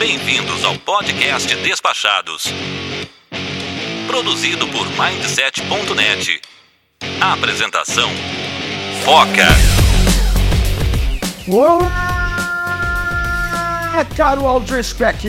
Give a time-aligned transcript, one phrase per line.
[0.00, 2.44] Bem-vindos ao podcast Despachados.
[4.06, 6.40] Produzido por Mindset.net.
[7.20, 8.08] Apresentação:
[9.04, 9.46] Foca.
[11.52, 11.90] Olá,
[14.16, 15.26] caro Aldrin Speck.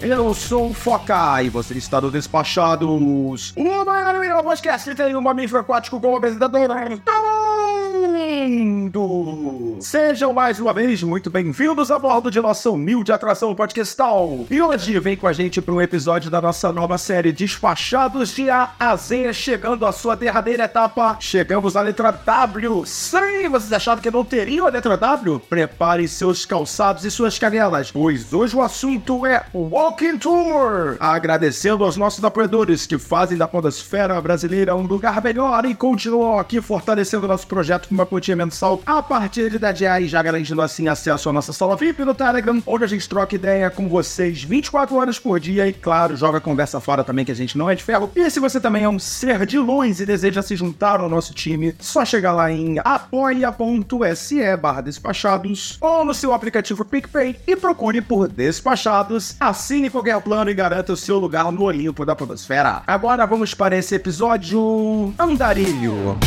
[0.00, 3.52] Eu sou o Foca e você está no Despachados.
[3.54, 6.70] Maior podcast tem um mamífero aquático como apresentador.
[8.32, 9.71] Mundo.
[9.82, 14.46] Sejam mais uma vez muito bem-vindos a bordo de nossa humilde atração podcastal.
[14.48, 18.48] E hoje vem com a gente para um episódio da nossa nova série Despachados de
[18.48, 21.16] A a Z, chegando à sua derradeira etapa.
[21.18, 22.84] Chegamos à letra W.
[22.86, 25.40] Sim, vocês acharam que não teriam a letra W?
[25.40, 30.96] Preparem seus calçados e suas canelas, pois hoje o assunto é Walking Tour.
[31.00, 36.60] Agradecendo aos nossos apoiadores que fazem da podosfera brasileira um lugar melhor e continuam aqui
[36.60, 40.88] fortalecendo nosso projeto com uma quantia mensal a partir de 10 reais, já garantindo assim
[40.88, 44.96] acesso à nossa sala VIP no Telegram, onde a gente troca ideia com vocês 24
[44.96, 47.82] horas por dia e, claro, joga conversa fora também, que a gente não é de
[47.82, 48.10] ferro.
[48.14, 51.32] E se você também é um ser de luz e deseja se juntar ao nosso
[51.34, 58.00] time, só chegar lá em apoia.se barra despachados ou no seu aplicativo PicPay e procure
[58.00, 62.82] por Despachados, assine qualquer plano e garanta o seu lugar no Olimpo da Podosfera.
[62.86, 66.18] Agora vamos para esse episódio Andarilho.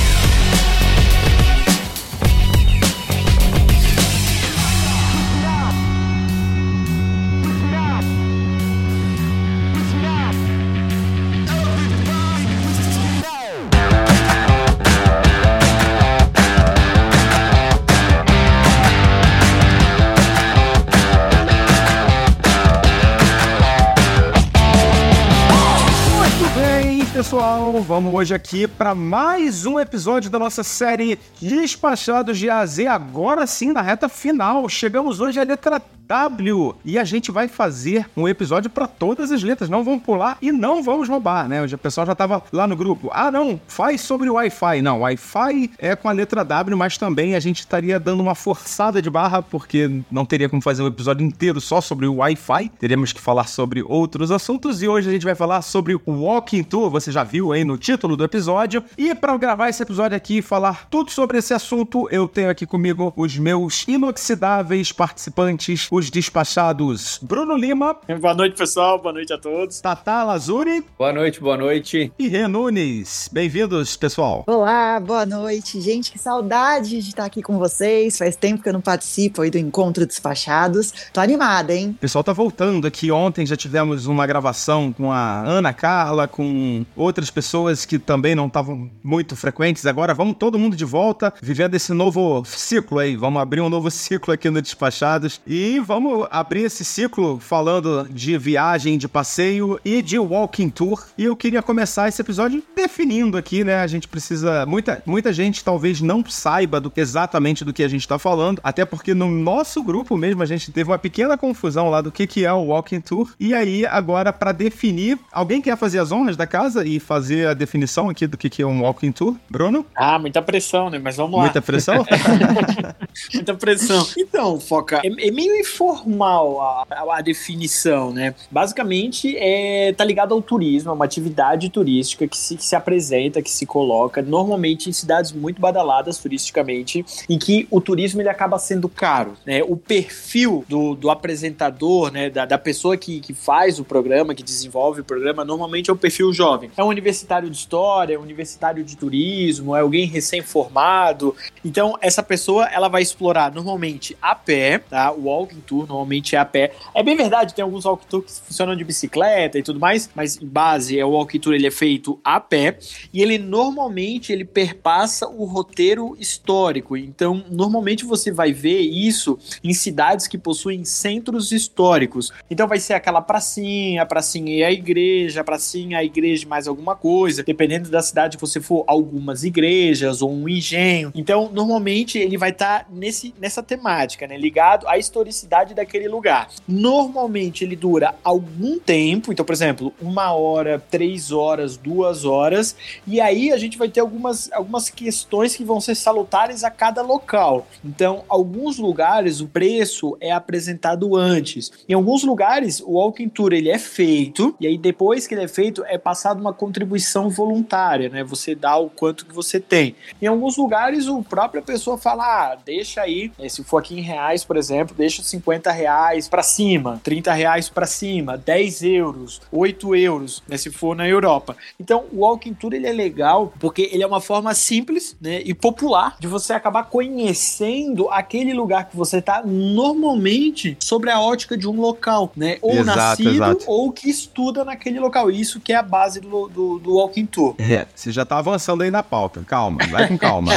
[27.76, 33.46] Pessoal, vamos hoje aqui para mais um episódio da nossa série Despachados de AZ, agora
[33.46, 34.70] sim na reta final.
[34.70, 39.42] Chegamos hoje à letra W e a gente vai fazer um episódio para todas as
[39.42, 41.64] letras, não vamos pular e não vamos roubar, né?
[41.64, 43.10] O pessoal já tava lá no grupo.
[43.12, 44.82] Ah, não, faz sobre o Wi-Fi.
[44.82, 49.02] Não, Wi-Fi é com a letra W, mas também a gente estaria dando uma forçada
[49.02, 52.70] de barra porque não teria como fazer um episódio inteiro só sobre o Wi-Fi.
[52.80, 56.64] Teríamos que falar sobre outros assuntos e hoje a gente vai falar sobre o Walking
[56.64, 56.90] Tour.
[56.92, 58.84] Você já viu aí no título do episódio.
[58.98, 62.66] E para gravar esse episódio aqui e falar tudo sobre esse assunto, eu tenho aqui
[62.66, 69.02] comigo os meus inoxidáveis participantes, os despachados Bruno Lima, Boa noite, pessoal.
[69.02, 69.80] Boa noite a todos.
[69.82, 72.12] Tata Lazuri Boa noite, boa noite.
[72.18, 73.30] e Rê Nunes.
[73.32, 74.44] Bem-vindos, pessoal.
[74.48, 75.82] Olá, boa noite.
[75.82, 78.18] Gente, que saudade de estar aqui com vocês.
[78.18, 80.94] Faz tempo que eu não participo aí do Encontro Despachados.
[81.12, 81.90] Tô animada, hein?
[81.98, 83.12] O pessoal tá voltando aqui.
[83.12, 87.55] Ontem já tivemos uma gravação com a Ana Carla, com outras pessoas
[87.86, 89.86] que também não estavam muito frequentes.
[89.86, 93.16] Agora vamos todo mundo de volta, vivendo esse novo ciclo aí.
[93.16, 95.40] Vamos abrir um novo ciclo aqui no Despachados.
[95.48, 101.06] E vamos abrir esse ciclo falando de viagem, de passeio e de walking tour.
[101.18, 103.78] E eu queria começar esse episódio definindo aqui, né?
[103.80, 104.66] A gente precisa.
[104.66, 108.84] Muita, muita gente talvez não saiba do, exatamente do que a gente tá falando, até
[108.84, 112.46] porque no nosso grupo mesmo a gente teve uma pequena confusão lá do que, que
[112.46, 113.32] é o walking tour.
[113.40, 117.54] E aí, agora, para definir, alguém quer fazer as honras da casa e fazer a
[117.54, 119.36] definição aqui do que, que é um walking tour?
[119.50, 119.86] Bruno?
[119.96, 121.00] Ah, muita pressão, né?
[121.00, 121.44] Mas vamos lá.
[121.44, 122.06] Muita pressão?
[123.34, 124.06] Muita pressão.
[124.18, 128.36] Então, Foca, é, é meio informal a, a- a definição, né?
[128.52, 133.42] Basicamente, é, tá ligado ao turismo, é uma atividade turística que se, que se apresenta,
[133.42, 138.58] que se coloca, normalmente em cidades muito badaladas turisticamente, em que o turismo ele acaba
[138.60, 139.62] sendo caro, né?
[139.64, 142.30] O perfil do, do apresentador, né?
[142.30, 145.96] Da, da pessoa que, que faz o programa, que desenvolve o programa, normalmente é o
[145.96, 146.70] perfil jovem.
[146.76, 151.36] É um universitário de história, universitário de turismo, é alguém recém-formado,
[151.66, 155.12] então, essa pessoa, ela vai explorar normalmente a pé, tá?
[155.12, 156.74] O walking tour normalmente é a pé.
[156.94, 160.40] É bem verdade, tem alguns walking tours que funcionam de bicicleta e tudo mais, mas
[160.40, 162.78] em base, é o walking tour ele é feito a pé
[163.12, 166.96] e ele normalmente ele perpassa o roteiro histórico.
[166.96, 172.32] Então, normalmente você vai ver isso em cidades que possuem centros históricos.
[172.48, 176.68] Então, vai ser aquela pracinha, a pracinha e a igreja, a pracinha, a igreja mais
[176.68, 177.25] alguma coisa.
[177.34, 181.12] Dependendo da cidade que você for, algumas igrejas ou um engenho.
[181.16, 184.38] Então, normalmente ele vai estar nesse, nessa temática, né?
[184.38, 186.50] Ligado à historicidade daquele lugar.
[186.68, 192.76] Normalmente ele dura algum tempo, então, por exemplo, uma hora, três horas, duas horas,
[193.08, 197.02] e aí a gente vai ter algumas, algumas questões que vão ser salutares a cada
[197.02, 197.68] local.
[197.84, 201.72] Então, alguns lugares o preço é apresentado antes.
[201.88, 205.48] Em alguns lugares o walking tour ele é feito e aí depois que ele é
[205.48, 208.24] feito é passado uma contribuição voluntária, né?
[208.24, 209.96] Você dá o quanto que você tem.
[210.22, 214.02] Em alguns lugares, o própria pessoa fala: ah, deixa aí, né, se for aqui em
[214.02, 219.96] reais, por exemplo, deixa 50 reais para cima, 30 reais para cima, 10 euros, 8
[219.96, 221.56] euros, né, se for na Europa.
[221.80, 225.54] Então, o Walking Tour ele é legal porque ele é uma forma simples né, e
[225.54, 231.68] popular de você acabar conhecendo aquele lugar que você está normalmente sobre a ótica de
[231.68, 232.58] um local, né?
[232.62, 233.66] Ou Exato, nascido exato.
[233.68, 235.30] ou que estuda naquele local.
[235.30, 237.56] Isso que é a base do, do, do Walking Tour.
[237.60, 239.44] É, você já tá avançando aí na pauta.
[239.48, 240.52] Calma, vai com calma.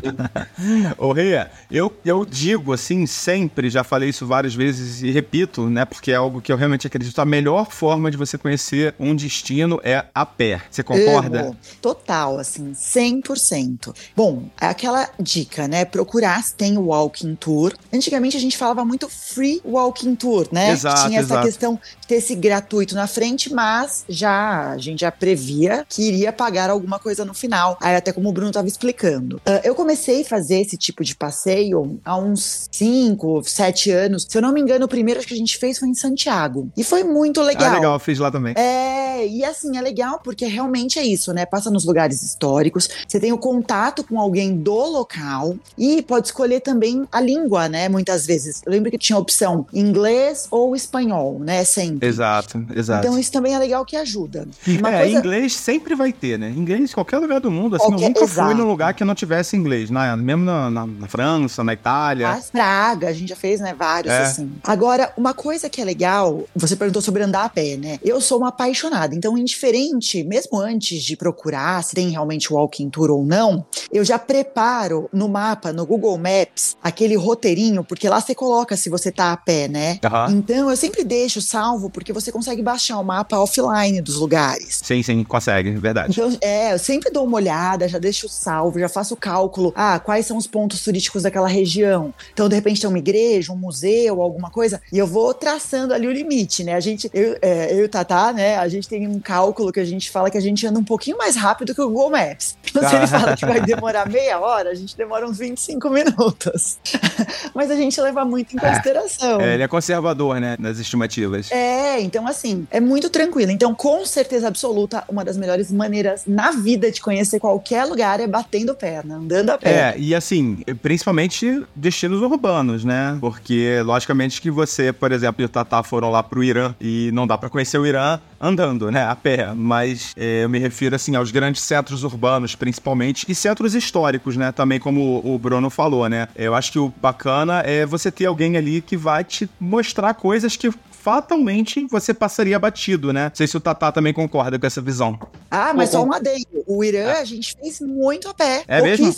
[0.96, 5.84] Ô, Rê, eu, eu digo assim, sempre, já falei isso várias vezes e repito, né?
[5.84, 7.18] Porque é algo que eu realmente acredito.
[7.20, 10.62] A melhor forma de você conhecer um destino é a pé.
[10.70, 11.42] Você concorda?
[11.42, 11.56] Amo.
[11.80, 13.94] Total, assim, 100%.
[14.16, 15.84] Bom, é aquela dica, né?
[15.84, 17.74] Procurar se tem o walking tour.
[17.92, 20.70] Antigamente a gente falava muito free walking tour, né?
[20.70, 21.46] Exato, Tinha essa exato.
[21.46, 25.10] questão de ter esse gratuito na frente, mas já a gente já
[25.44, 27.78] previa que iria pagar alguma coisa no final.
[27.80, 29.40] Aí até como o Bruno estava explicando.
[29.46, 34.26] Ah, eu comecei a fazer esse tipo de passeio há uns 5, 7 anos.
[34.28, 36.70] Se eu não me engano, o primeiro que a gente fez foi em Santiago.
[36.76, 38.54] E foi muito Ah, legal, eu fiz lá também.
[38.56, 41.46] é, e assim, é legal porque realmente é isso, né?
[41.46, 46.60] Passa nos lugares históricos, você tem o contato com alguém do local e pode escolher
[46.60, 47.88] também a língua, né?
[47.88, 48.62] Muitas vezes.
[48.66, 51.64] Eu lembro que tinha a opção inglês ou espanhol, né?
[51.64, 52.08] Sempre.
[52.08, 53.06] Exato, exato.
[53.06, 54.46] Então isso também é legal que ajuda.
[54.66, 56.50] Uma é, coisa- inglês sempre vai ter, né?
[56.50, 57.76] Inglês em qualquer lugar do mundo.
[57.76, 58.54] Assim, Qualquer- eu nunca fui exato.
[58.54, 59.88] num lugar que não tivesse inglês.
[59.90, 62.28] Na, mesmo na, na- na França, na Itália.
[62.30, 63.74] As Praga, a gente já fez, né?
[63.78, 64.22] Vários, É.
[64.22, 64.50] assim.
[64.64, 67.98] Agora, uma coisa que é legal, você perguntou sobre andar a pé, né?
[68.02, 73.10] Eu sou uma apaixonada, então, indiferente, mesmo antes de procurar se tem realmente walking tour
[73.10, 78.34] ou não, eu já preparo no mapa, no Google Maps, aquele roteirinho, porque lá você
[78.34, 79.98] coloca se você tá a pé, né?
[80.04, 80.32] Aham.
[80.32, 84.80] Então, eu sempre deixo salvo, porque você consegue baixar o mapa offline dos lugares.
[84.82, 86.12] Sim, sim, consegue, verdade.
[86.12, 89.72] Então, é, eu sempre dou uma olhada, já deixo salvo, já faço o cálculo.
[89.76, 92.12] Ah, quais são os pontos turísticos daquela região?
[92.32, 96.06] Então, de repente, tem uma igreja, um museu, alguma coisa, e eu vou traçando ali
[96.06, 96.74] o limite, né?
[96.74, 98.56] A gente, eu, é, eu e o Tatá, né?
[98.56, 101.16] A gente tem um cálculo que a gente fala que a gente anda um pouquinho
[101.16, 102.56] mais rápido que o Google Maps.
[102.68, 106.78] Então, se ele fala que vai demorar meia hora, a gente demora uns 25 minutos.
[107.54, 109.40] Mas a gente leva muito em consideração.
[109.40, 110.56] É, ele é conservador, né?
[110.58, 111.50] Nas estimativas.
[111.50, 113.50] É, então assim, é muito tranquilo.
[113.50, 118.26] Então, com certeza absoluta, uma das melhores maneiras na vida de conhecer qualquer lugar é
[118.26, 119.70] batendo perna, andando a pé.
[119.70, 123.16] É, e assim, principalmente destinos urbanos, né?
[123.20, 127.26] Porque, logicamente, que você, por exemplo, e o Tatá foram lá pro Irã e não
[127.26, 129.04] dá pra conhecer o Irã andando, né?
[129.04, 129.52] A pé.
[129.54, 134.52] Mas é, eu me refiro, assim, aos grandes centros urbanos, principalmente, e centros históricos, né?
[134.52, 136.28] Também, como o Bruno falou, né?
[136.36, 140.56] Eu acho que o bacana é você ter alguém ali que vai te mostrar coisas
[140.56, 140.70] que
[141.00, 143.28] fatalmente você passaria batido, né?
[143.28, 145.18] Não sei se o Tatá também concorda com essa visão.
[145.50, 146.46] Ah, mas só um adendo.
[146.66, 148.64] O Irã a gente fez muito a pé.
[148.68, 149.10] É mesmo?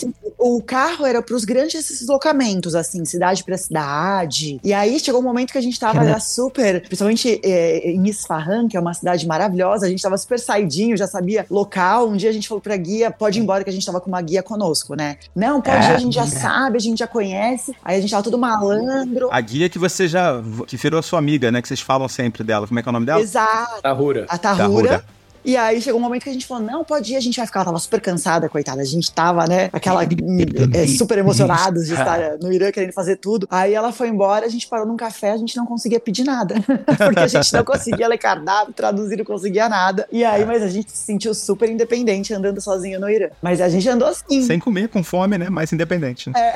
[0.44, 4.60] O carro era para os grandes deslocamentos, assim, cidade para cidade.
[4.64, 8.66] E aí chegou um momento que a gente tava já super, principalmente é, em Isfahan,
[8.66, 12.08] que é uma cidade maravilhosa, a gente tava super saidinho, já sabia local.
[12.08, 14.08] Um dia a gente falou pra guia, pode ir embora, que a gente tava com
[14.08, 15.16] uma guia conosco, né?
[15.34, 17.72] Não, pode ir, a gente já sabe, a gente já conhece.
[17.84, 19.28] Aí a gente tava todo malandro.
[19.30, 20.42] A guia que você já.
[20.66, 21.62] que virou sua amiga, né?
[21.62, 22.66] Que vocês falam sempre dela.
[22.66, 23.20] Como é que é o nome dela?
[23.20, 23.80] Exato.
[23.80, 24.26] Tahura.
[24.28, 24.88] A Tahura.
[24.88, 25.21] Tahura.
[25.44, 27.46] E aí chegou um momento que a gente falou, não, pode ir, a gente vai
[27.46, 27.60] ficar.
[27.60, 28.80] Ela tava super cansada, coitada.
[28.80, 30.02] A gente tava, né, aquela
[30.75, 33.46] é, super emocionados de estar no Irã querendo fazer tudo.
[33.50, 36.54] Aí ela foi embora, a gente parou num café, a gente não conseguia pedir nada.
[36.99, 40.06] Porque a gente não conseguia ler cardápio, traduzir, não conseguia nada.
[40.12, 43.28] E aí, mas a gente se sentiu super independente andando sozinho no Irã.
[43.40, 44.42] Mas a gente andou assim.
[44.42, 45.49] Sem comer, com fome, né?
[45.49, 46.30] Mais independente.
[46.30, 46.54] né?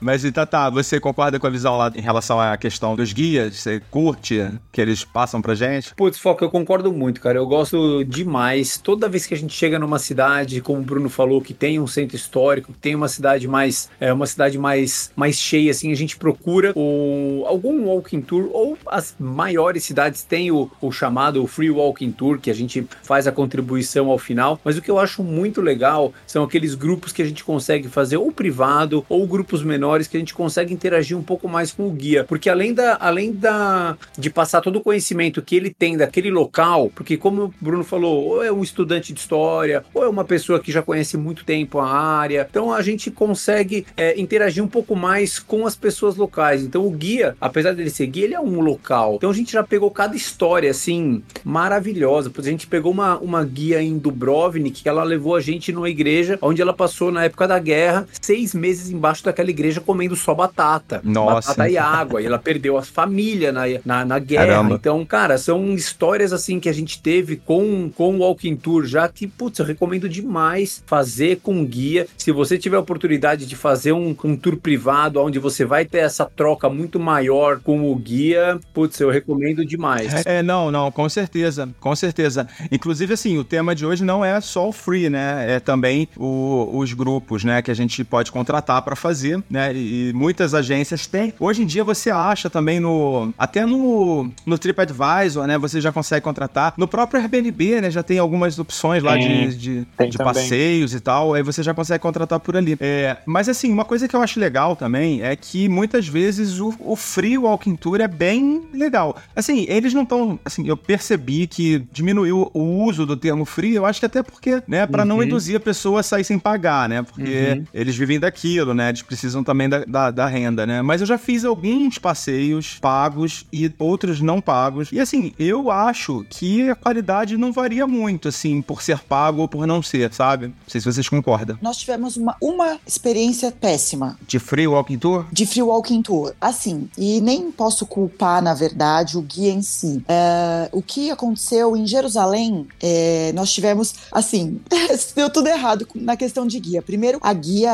[0.00, 3.56] Mas e Tata, você concorda com a visão lá em relação à questão dos guias?
[3.56, 5.94] Você curte que eles passam pra gente?
[5.94, 7.36] Putz, Foca, eu concordo muito, cara.
[7.36, 8.78] Eu gosto demais.
[8.78, 11.86] Toda vez que a gente chega numa cidade, como o Bruno falou, que tem um
[11.86, 15.96] centro histórico, que tem uma cidade mais, é, uma cidade mais, mais cheia, assim, a
[15.96, 21.70] gente procura o, algum walking tour, ou as maiores cidades têm o, o chamado free
[21.70, 24.58] walking tour, que a gente faz a contribuição ao final.
[24.64, 28.16] Mas o que eu acho muito legal são aqueles grupos que a gente consegue fazer
[28.16, 31.90] ou privado, ou grupos menores que a gente consegue interagir um pouco mais com o
[31.90, 32.24] guia.
[32.24, 36.90] Porque além da, além da de passar todo o conhecimento que ele tem daquele local,
[36.94, 40.60] porque como o Bruno falou, ou é um estudante de história, ou é uma pessoa
[40.60, 44.94] que já conhece muito tempo a área, então a gente consegue é, interagir um pouco
[44.94, 46.62] mais com as pessoas locais.
[46.62, 49.16] Então o guia, apesar dele ser guia, ele é um local.
[49.16, 52.30] Então a gente já pegou cada história assim maravilhosa.
[52.30, 55.72] Por exemplo, a gente pegou uma, uma guia em Dubrovnik que ela levou a gente
[55.72, 59.84] numa igreja onde ela passou na época da guerra seis meses embaixo daquela igreja loja
[59.84, 61.00] comendo só batata.
[61.02, 61.48] Nossa.
[61.50, 62.22] Batata e água.
[62.22, 64.46] E ela perdeu a família na, na, na guerra.
[64.46, 64.74] Caramba.
[64.74, 69.08] Então, cara, são histórias assim que a gente teve com, com o Walking Tour já
[69.08, 72.06] que, putz, eu recomendo demais fazer com guia.
[72.16, 75.98] Se você tiver a oportunidade de fazer um, um tour privado onde você vai ter
[75.98, 80.24] essa troca muito maior com o guia, putz, eu recomendo demais.
[80.26, 82.46] É, não, não, com certeza, com certeza.
[82.70, 85.46] Inclusive, assim, o tema de hoje não é só o free, né?
[85.56, 87.62] É também o- os grupos, né?
[87.62, 89.69] Que a gente pode contratar para fazer, né?
[89.74, 91.32] E, e muitas agências têm.
[91.38, 93.32] Hoje em dia você acha também no.
[93.38, 95.58] Até no, no TripAdvisor, né?
[95.58, 96.74] Você já consegue contratar.
[96.76, 97.90] No próprio Airbnb, né?
[97.90, 101.34] Já tem algumas opções lá Tem, de, de, de passeios e tal.
[101.34, 102.76] Aí você já consegue contratar por ali.
[102.80, 106.74] É, mas assim, uma coisa que eu acho legal também é que muitas vezes o,
[106.80, 109.16] o free walking tour é bem legal.
[109.34, 110.38] Assim, eles não estão.
[110.44, 114.62] Assim, eu percebi que diminuiu o uso do termo free, eu acho que até porque,
[114.66, 115.24] né, pra não Uhum.
[115.24, 117.02] induzir a pessoa a sair sem pagar, né?
[117.02, 117.64] Porque Uhum.
[117.74, 118.88] eles vivem daquilo, né?
[118.88, 120.82] Eles precisam também da, da, da renda, né?
[120.82, 124.90] Mas eu já fiz alguns passeios pagos e outros não pagos.
[124.92, 129.48] E assim, eu acho que a qualidade não varia muito, assim, por ser pago ou
[129.48, 130.46] por não ser, sabe?
[130.48, 131.58] Não sei se vocês concordam.
[131.60, 135.26] Nós tivemos uma, uma experiência péssima De free walking tour?
[135.32, 136.32] de free walking tour.
[136.40, 140.02] Assim, e nem posso culpar, na verdade, o guia em si.
[140.08, 144.60] É, o que aconteceu em Jerusalém, é, nós tivemos, assim,
[145.14, 146.82] deu tudo errado na questão de guia.
[146.82, 147.72] Primeiro, a guia,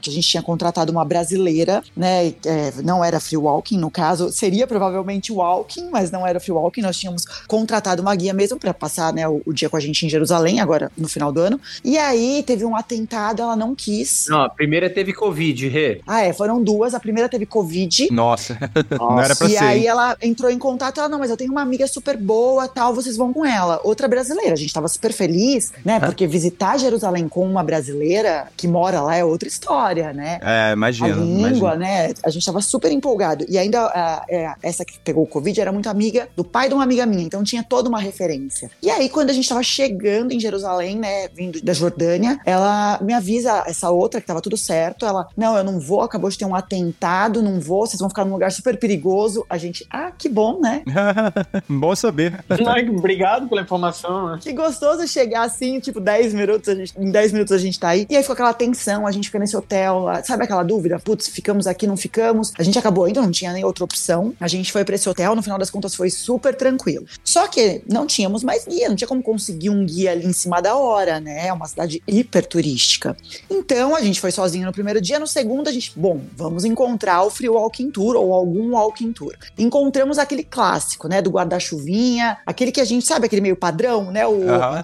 [0.00, 4.30] que a gente tinha contratado uma brasileira, né, é, não era free walking, no caso,
[4.30, 8.74] seria provavelmente walking, mas não era free walking, nós tínhamos contratado uma guia mesmo para
[8.74, 11.60] passar, né, o, o dia com a gente em Jerusalém, agora no final do ano.
[11.82, 14.26] E aí, teve um atentado, ela não quis.
[14.28, 16.00] Não, a primeira teve Covid, Rê.
[16.06, 16.94] Ah, é, foram duas.
[16.94, 18.08] A primeira teve Covid.
[18.10, 18.58] Nossa,
[18.98, 19.58] não era pra e ser.
[19.58, 19.86] aí hein?
[19.86, 23.16] ela entrou em contato, ela, não, mas eu tenho uma amiga super boa, tal, vocês
[23.16, 23.80] vão com ela.
[23.84, 25.98] Outra brasileira, a gente tava super feliz, né?
[25.98, 30.38] Porque visitar Jerusalém com uma brasileira que mora lá é outra história, né?
[30.42, 30.74] É,
[31.06, 31.48] A imagina.
[31.48, 31.76] língua, imagina.
[32.08, 32.14] né?
[32.24, 33.44] A gente tava super empolgado.
[33.48, 36.74] E ainda a- é, essa que pegou o Covid era muito amiga do pai de
[36.74, 38.70] uma amiga minha, então tinha toda uma referência.
[38.82, 43.12] E aí, quando a gente tava chegando em Jerusalém, né, vindo da Jordânia, ela me
[43.12, 46.44] avisa, essa outra, que tava tudo certo, ela, não, eu não vou, acabou de ter
[46.44, 49.44] um atentado, não vou, vocês vão ficar num lugar super perigoso.
[49.48, 50.82] A gente, ah, que bom, né?
[51.68, 52.44] Bom saber.
[52.66, 54.32] Ai, Obrigado pela informação.
[54.32, 54.38] né?
[54.40, 57.88] Que gostoso chegar assim, tipo, 10 minutos, a gente, em 10 minutos a gente tá
[57.88, 58.06] aí.
[58.08, 60.85] E aí ficou aquela tensão, a gente fica nesse hotel, ah, sabe aquela dúvida?
[61.00, 62.52] Putz, ficamos aqui, não ficamos.
[62.58, 64.32] A gente acabou indo, não tinha nem outra opção.
[64.40, 67.06] A gente foi pra esse hotel, no final das contas foi super tranquilo.
[67.24, 70.60] Só que não tínhamos mais guia, não tinha como conseguir um guia ali em cima
[70.60, 71.46] da hora, né?
[71.48, 73.16] É uma cidade hiper turística.
[73.50, 77.22] Então a gente foi sozinho no primeiro dia, no segundo a gente, bom, vamos encontrar
[77.22, 79.34] o Free Walking Tour ou algum Walking Tour.
[79.58, 84.26] Encontramos aquele clássico, né, do guarda-chuvinha, aquele que a gente sabe, aquele meio padrão, né,
[84.26, 84.36] o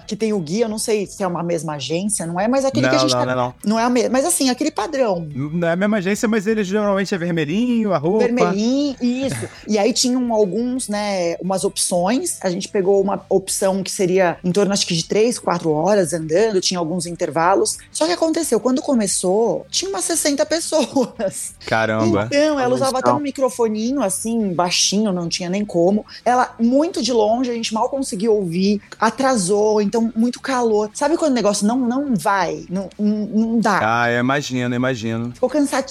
[0.05, 2.83] que tem o guia, não sei se é uma mesma agência, não é, mas aquele
[2.85, 3.53] Não, que a gente não, tá- não, não.
[3.65, 5.27] não é a mesma, mas assim, aquele padrão.
[5.33, 8.25] Não é a mesma agência, mas ele geralmente é vermelhinho, a roupa.
[8.25, 9.47] Vermelhinho, isso.
[9.67, 12.37] E aí tinham alguns, né, umas opções.
[12.41, 16.13] A gente pegou uma opção que seria em torno, acho que de três, quatro horas
[16.13, 17.77] andando, tinha alguns intervalos.
[17.91, 21.53] Só que aconteceu, quando começou, tinha umas 60 pessoas.
[21.65, 22.27] Caramba.
[22.27, 26.05] Então, ela usava até um microfoninho, assim, baixinho, não tinha nem como.
[26.25, 30.89] Ela, muito de longe, a gente mal conseguia ouvir, atrasou, então, muito calor.
[30.93, 34.03] Sabe quando o negócio não, não vai, não, não, dá?
[34.03, 35.31] Ah, eu imagino, imagino.
[35.33, 35.82] Ficou cansativo,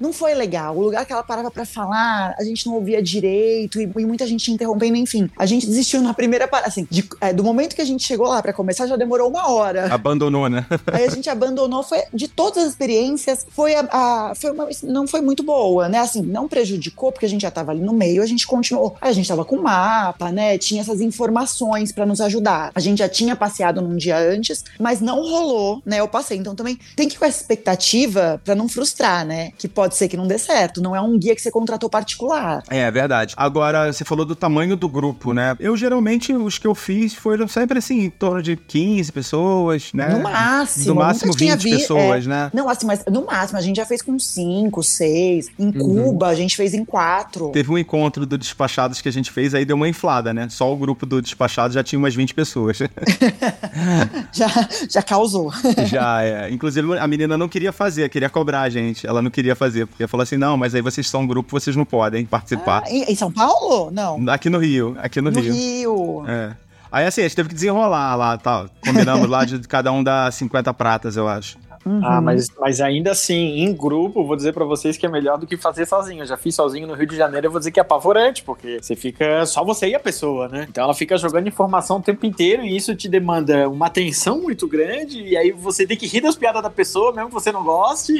[0.00, 0.76] não foi legal.
[0.76, 4.26] O lugar que ela parava pra falar, a gente não ouvia direito e, e muita
[4.26, 5.28] gente interrompendo, enfim.
[5.36, 8.26] A gente desistiu na primeira parada, assim, de- é, do momento que a gente chegou
[8.28, 9.92] lá pra começar, já demorou uma hora.
[9.92, 10.66] Abandonou, né?
[10.92, 15.06] Aí a gente abandonou, foi de todas as experiências, foi a, a- foi uma, não
[15.06, 15.98] foi muito boa, né?
[15.98, 18.96] Assim, não prejudicou porque a gente já tava ali no meio, a gente continuou.
[19.00, 20.58] A gente tava com mapa, né?
[20.58, 22.70] Tinha essas informações pra nos ajudar.
[22.74, 26.00] A gente já tinha passeado num dia antes, mas não rolou, né?
[26.00, 29.50] Eu passei, então também tem que ir com essa expectativa pra não frustrar, né?
[29.58, 32.62] Que pode ser que não dê certo, não é um guia que você contratou particular.
[32.70, 33.34] É, é verdade.
[33.36, 35.56] Agora, você falou do tamanho do grupo, né?
[35.60, 40.08] Eu geralmente, os que eu fiz foram sempre assim, em torno de 15 pessoas, né?
[40.08, 40.86] No máximo.
[40.86, 42.50] No máximo tinha 20 vi- pessoas, é, né?
[42.54, 45.48] Não, assim, mas no máximo, a gente já fez com cinco, seis.
[45.58, 46.04] Em Uhum.
[46.12, 47.50] Cuba, a gente fez em quatro.
[47.50, 50.48] Teve um encontro do Despachados que a gente fez, aí deu uma inflada, né?
[50.50, 52.78] Só o grupo do Despachados já tinha umas 20 pessoas.
[54.32, 54.48] Já,
[54.88, 55.52] já causou.
[55.86, 56.50] já, é.
[56.50, 59.06] Inclusive, a menina não queria fazer, queria cobrar a gente.
[59.06, 61.76] Ela não queria fazer, porque falou assim: não, mas aí vocês são um grupo, vocês
[61.76, 62.82] não podem participar.
[62.86, 63.90] Ah, em, em São Paulo?
[63.90, 64.24] Não.
[64.28, 65.52] Aqui no Rio, aqui no, No Rio.
[65.52, 66.24] Rio.
[66.28, 66.56] É.
[66.90, 68.68] Aí assim, a gente teve que desenrolar lá, tal.
[68.84, 71.56] Combinamos lá de cada um dar 50 pratas, eu acho.
[71.84, 72.00] Uhum.
[72.04, 75.46] Ah, mas, mas ainda assim, em grupo, vou dizer pra vocês que é melhor do
[75.46, 76.22] que fazer sozinho.
[76.22, 78.78] Eu já fiz sozinho no Rio de Janeiro, eu vou dizer que é apavorante, porque
[78.80, 80.66] você fica só você e a pessoa, né?
[80.68, 84.66] Então ela fica jogando informação o tempo inteiro e isso te demanda uma atenção muito
[84.68, 87.64] grande e aí você tem que rir das piadas da pessoa, mesmo que você não
[87.64, 88.12] goste.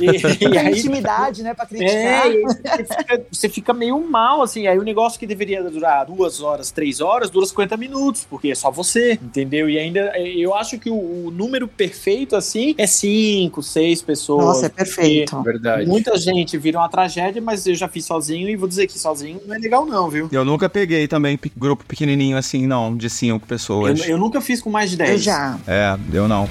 [0.00, 1.94] E, e Tem aí intimidade, né, pra criticar.
[1.94, 4.66] é, e aí você fica, você fica meio mal, assim.
[4.66, 8.54] Aí o negócio que deveria durar duas horas, três horas, dura 50 minutos, porque é
[8.54, 9.68] só você, entendeu?
[9.68, 14.44] E ainda eu acho que o, o número perfeito, assim, é cinco, seis pessoas.
[14.44, 15.42] Nossa, é perfeito.
[15.42, 15.86] Verdade.
[15.86, 19.40] Muita gente vira uma tragédia, mas eu já fiz sozinho e vou dizer que sozinho
[19.46, 20.28] não é legal, não, viu?
[20.30, 24.08] Eu nunca peguei também grupo pequenininho assim, não, de cinco Eu, pessoas.
[24.08, 25.10] eu nunca fiz com mais de 10.
[25.10, 25.58] Eu já.
[25.66, 26.48] É, eu não.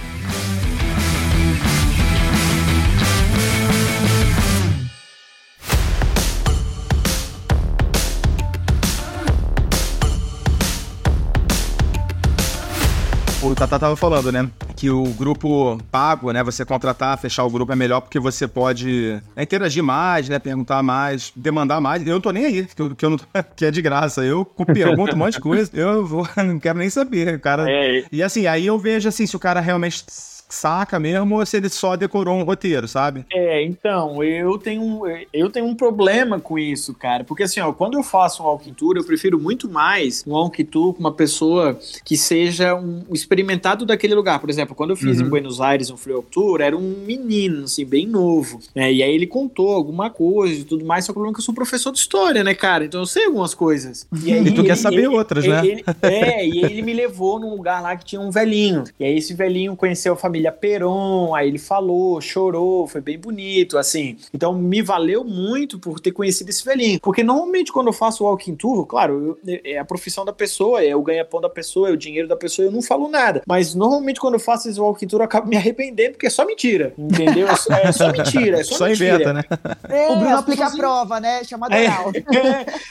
[13.50, 14.50] O Tata tava falando, né?
[14.76, 16.44] Que o grupo pago, né?
[16.44, 20.38] Você contratar, fechar o grupo é melhor porque você pode né, interagir mais, né?
[20.38, 22.06] Perguntar mais, demandar mais.
[22.06, 23.26] Eu não tô nem aí, que eu, que eu não tô-
[23.56, 24.24] que é de graça.
[24.24, 27.40] Eu pergunto um monte de coisa, eu vou, não quero nem saber.
[27.40, 30.04] Cara, É, e assim, aí eu vejo assim, se o cara realmente
[30.50, 33.26] saca mesmo ou se ele só decorou um roteiro, sabe?
[33.32, 35.02] É, então, eu tenho, um-
[35.34, 37.24] eu tenho um problema com isso, cara.
[37.24, 40.66] Porque assim, ó, quando eu faço um walking tour, eu prefiro muito mais um walking
[40.66, 44.40] tour com uma pessoa que seja um experimentado daquele lugar.
[44.40, 45.26] Por exemplo, quando eu fiz Uhum.
[45.26, 48.60] em Buenos Aires um free walk tour, era um menino, assim, bem novo.
[48.76, 48.92] né?
[48.92, 51.42] E aí ele contou alguma coisa e tudo mais, só que o problema é que
[51.42, 52.86] eu sou professor de história, né, cara?
[52.86, 54.08] Então eu sei algumas coisas.
[54.24, 55.66] E, aí E tu quer ele- saber ele- outras, né?
[55.66, 58.84] ele- é, e ele me levou num lugar lá que tinha um velhinho.
[59.00, 63.78] E aí esse velhinho conheceu a família Peron, aí ele falou, chorou, foi bem bonito,
[63.78, 64.18] assim.
[64.34, 67.00] Então me valeu muito por ter conhecido esse velhinho.
[67.02, 70.96] Porque normalmente quando eu faço walking tour, claro, eu- é a profissão da pessoa, é
[70.96, 73.42] o ganha-pão da pessoa, é o dinheiro da pessoa, eu não falo nada.
[73.48, 76.46] Mas normalmente quando eu faço esse walking tour, eu acabo me arrependendo, porque é só
[76.46, 77.48] mentira, entendeu?
[77.48, 79.16] É só, é só mentira, é só, Só mentira.
[79.16, 79.44] inventa, né?
[79.90, 81.44] É, O Bruno as aplica a prova, né?
[81.44, 81.88] Chamada É.
[81.90, 82.12] oral.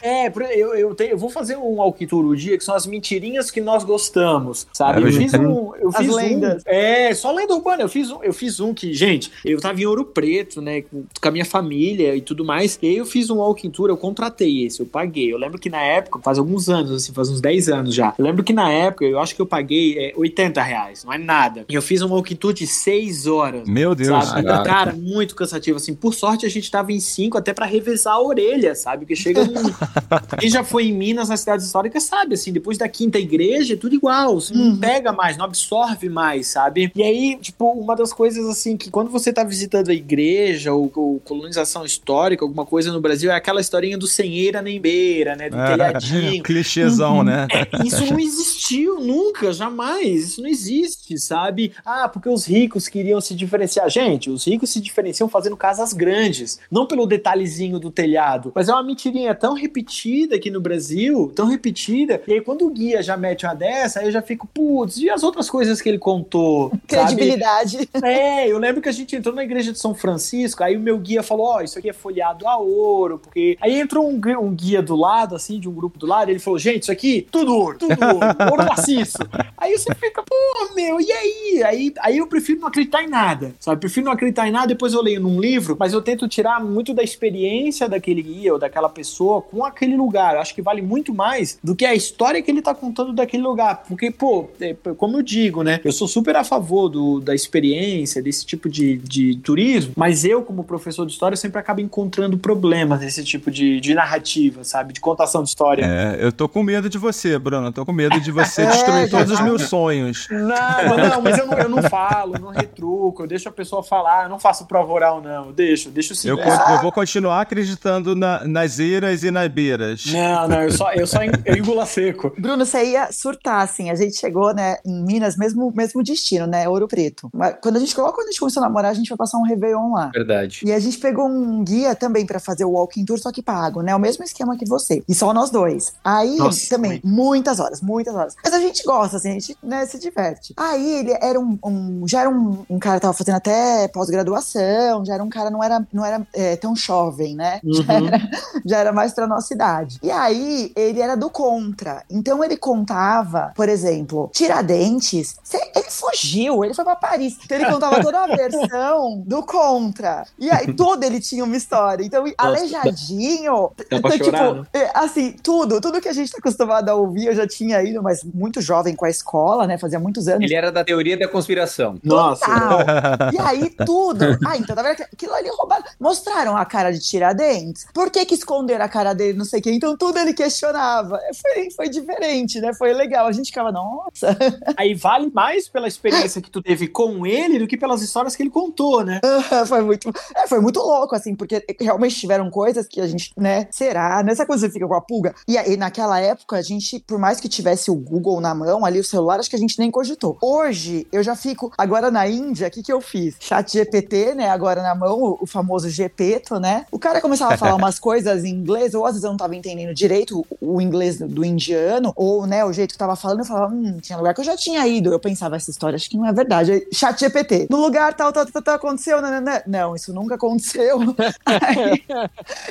[0.02, 2.86] é, por- eu, eu, tenho- eu vou fazer um Alquitur o dia que são as
[2.86, 5.00] mentirinhas que nós gostamos, sabe?
[5.00, 5.74] É, eu eu fiz um.
[5.76, 6.62] Eu As fiz lendas.
[6.66, 7.82] Um, é, só lenda urbana.
[7.82, 10.82] Eu fiz, um, eu fiz um que, gente, eu tava em Ouro Preto, né?
[10.82, 12.78] Com, com a minha família e tudo mais.
[12.82, 15.32] E aí eu fiz um walking tour, eu contratei esse, eu paguei.
[15.32, 18.14] Eu lembro que na época, faz alguns anos, assim, faz uns 10 anos já.
[18.18, 21.18] Eu lembro que na época, eu acho que eu paguei é, 80 reais, não é
[21.18, 21.64] nada.
[21.68, 23.68] E eu fiz um walking tour de 6 horas.
[23.68, 24.24] Meu Deus.
[24.24, 24.46] Sabe?
[24.46, 24.64] Caraca.
[24.68, 25.76] Cara, muito cansativo.
[25.76, 29.04] Assim, por sorte a gente tava em cinco até pra revezar a orelha, sabe?
[29.04, 29.54] Porque chega um.
[30.38, 32.34] Quem já foi em Minas, nas cidades históricas, sabe?
[32.34, 34.40] Assim, depois da quinta igreja é tudo igual.
[34.40, 36.90] Você não pega mais, não absorve mais, sabe?
[36.94, 40.90] E aí, tipo, uma das coisas assim que quando você tá visitando a igreja ou,
[40.94, 45.34] ou colonização histórica, alguma coisa no Brasil, é aquela historinha do sem eira nem beira,
[45.34, 45.48] né?
[45.48, 46.42] Do telhadinho.
[46.44, 47.48] Clichêzão, né?
[47.50, 50.28] É, isso não existiu nunca, jamais.
[50.28, 51.72] Isso não existe, sabe?
[51.84, 53.88] Ah, porque os ricos queriam se diferenciar.
[53.88, 58.52] Gente, os ricos se diferenciam fazendo casas grandes, não pelo detalhezinho do telhado.
[58.54, 62.20] Mas é uma mentirinha tão repetida aqui no Brasil, tão repetida.
[62.26, 65.08] E aí, quando o guia já mete uma dessa, aí eu já fico, putz, e
[65.08, 66.72] as outras coisas que ele contou?
[66.88, 67.15] sabe?
[67.16, 67.88] Credibilidade.
[68.06, 70.98] É, eu lembro que a gente entrou na igreja de São Francisco, aí o meu
[70.98, 73.56] guia falou, ó, isso aqui é folheado a ouro, porque...
[73.60, 76.58] Aí entrou um, um guia do lado, assim, de um grupo do lado, ele falou,
[76.58, 79.18] gente, isso aqui, tudo ouro, tudo ouro, ouro maciço.
[79.56, 81.62] Aí você fica, pô, meu, e aí?
[81.64, 81.94] aí?
[82.00, 83.80] Aí eu prefiro não acreditar em nada, sabe?
[83.80, 86.94] Prefiro não acreditar em nada, depois eu leio num livro, mas eu tento tirar muito
[86.94, 90.34] da experiência daquele guia ou daquela pessoa com aquele lugar.
[90.34, 93.42] Eu acho que vale muito mais do que a história que ele tá contando daquele
[93.42, 93.84] lugar.
[93.88, 95.80] Porque, pô, é, como eu digo, né?
[95.84, 100.42] Eu sou super a favor do, da experiência, desse tipo de, de turismo, mas eu,
[100.42, 104.92] como professor de história, sempre acabo encontrando problemas nesse tipo de, de narrativa, sabe?
[104.92, 105.84] De contação de história.
[105.84, 107.68] É, eu tô com medo de você, Bruno.
[107.68, 110.26] Eu tô com medo de você É, destruir todos os meus sonhos.
[110.30, 110.48] Não,
[110.96, 114.24] mas não, mas eu não, eu não falo, não retruco, eu deixo a pessoa falar,
[114.24, 115.46] eu não faço prova oral, não.
[115.46, 116.28] Eu deixo, deixo sim.
[116.28, 120.04] Eu, eu vou continuar acreditando na- nas eiras e nas beiras.
[120.06, 122.32] Não, não, eu só, eu só en- eu engulo a seco.
[122.38, 123.90] Bruno, você ia surtar, assim.
[123.90, 126.68] A gente chegou, né, em Minas, mesmo, mesmo destino, né?
[126.68, 127.28] Ouro Preto.
[127.32, 129.38] Mas quando a gente logo quando a gente começou a namorar, a gente foi passar
[129.38, 130.10] um Réveillon lá.
[130.14, 130.60] Verdade.
[130.64, 133.82] E a gente pegou um guia também pra fazer o walking tour, só que pago,
[133.82, 133.94] né?
[133.94, 135.02] O mesmo esquema que você.
[135.08, 135.92] E só nós dois.
[136.04, 138.34] Aí, Nossa, também, muitas horas, muitas horas.
[138.42, 140.54] Mas a gente gosta, assim, a gente né, se diverte.
[140.56, 141.58] Aí ele era um.
[141.64, 145.50] um- já era um, um cara que tava fazendo até pós-graduação, já era um cara,
[145.50, 147.60] não era, não era é, tão jovem, né?
[147.66, 148.06] Já, Uhum.
[148.06, 148.30] era,
[148.64, 149.98] já era mais pra nossa idade.
[150.02, 152.02] E aí, ele era do contra.
[152.10, 155.36] Então ele contava, por exemplo, Tiradentes,
[155.74, 157.36] ele fugiu, ele foi pra Paris.
[157.44, 160.24] Então ele contava toda a versão do Contra.
[160.38, 162.04] E aí, todo ele tinha uma história.
[162.04, 163.72] Então, aleijadinho.
[163.90, 164.66] Dá pra então, chorar, tipo, né?
[164.72, 168.02] é, assim, tudo, tudo que a gente tá acostumado a ouvir, eu já tinha ido,
[168.02, 169.76] mas muito jovem com a escola, né?
[169.78, 170.44] Fazia muitos anos.
[170.44, 171.98] Ele era da teoria da conspiração.
[172.04, 172.44] Nossa.
[172.44, 173.32] Total.
[173.32, 174.24] E aí tudo.
[174.46, 175.02] Ah, então, tá vendo?
[175.02, 175.84] Aquilo ali roubado.
[175.98, 177.86] Mostraram a cara de Tiradentes.
[177.92, 179.72] Por que que esconderam a cara dele, não sei o quê?
[179.72, 181.18] Então tudo ele questionava.
[181.40, 182.72] Foi, foi diferente, né?
[182.74, 183.26] Foi legal.
[183.26, 184.36] A gente ficava, nossa.
[184.76, 188.42] Aí vale mais pela experiência que tu teve com ele do que pelas histórias que
[188.42, 189.20] ele contou, né?
[189.66, 193.68] foi muito, é, foi muito louco, assim, porque realmente tiveram coisas que a gente, né,
[193.70, 194.20] será?
[194.24, 195.32] Nessa coisa você fica com a pulga.
[195.46, 198.98] E aí, naquela época, a gente, por mais que tivesse o Google na mão, ali
[198.98, 200.36] o celular, acho que a gente nem cogitou.
[200.42, 203.36] Hoje, eu já fico, agora na Índia, o que que eu fiz?
[203.38, 206.84] Chat GPT, né, agora na mão, o, famoso Gepeto, né?
[206.90, 209.54] O cara começava a falar umas coisas em inglês, ou às vezes eu não tava
[209.54, 213.72] entendendo direito o, inglês do indiano, ou, né, o jeito que tava falando, eu falava,
[213.72, 215.12] hum, tinha lugar que eu já tinha ido.
[215.12, 216.55] Eu pensava, essa história acho que não é verdade.
[216.56, 219.62] Aí, Chat GPT, no lugar tal, tal, tal, tal, aconteceu, né, né, né?
[219.66, 220.98] Não, isso nunca aconteceu.
[221.44, 222.02] Aí,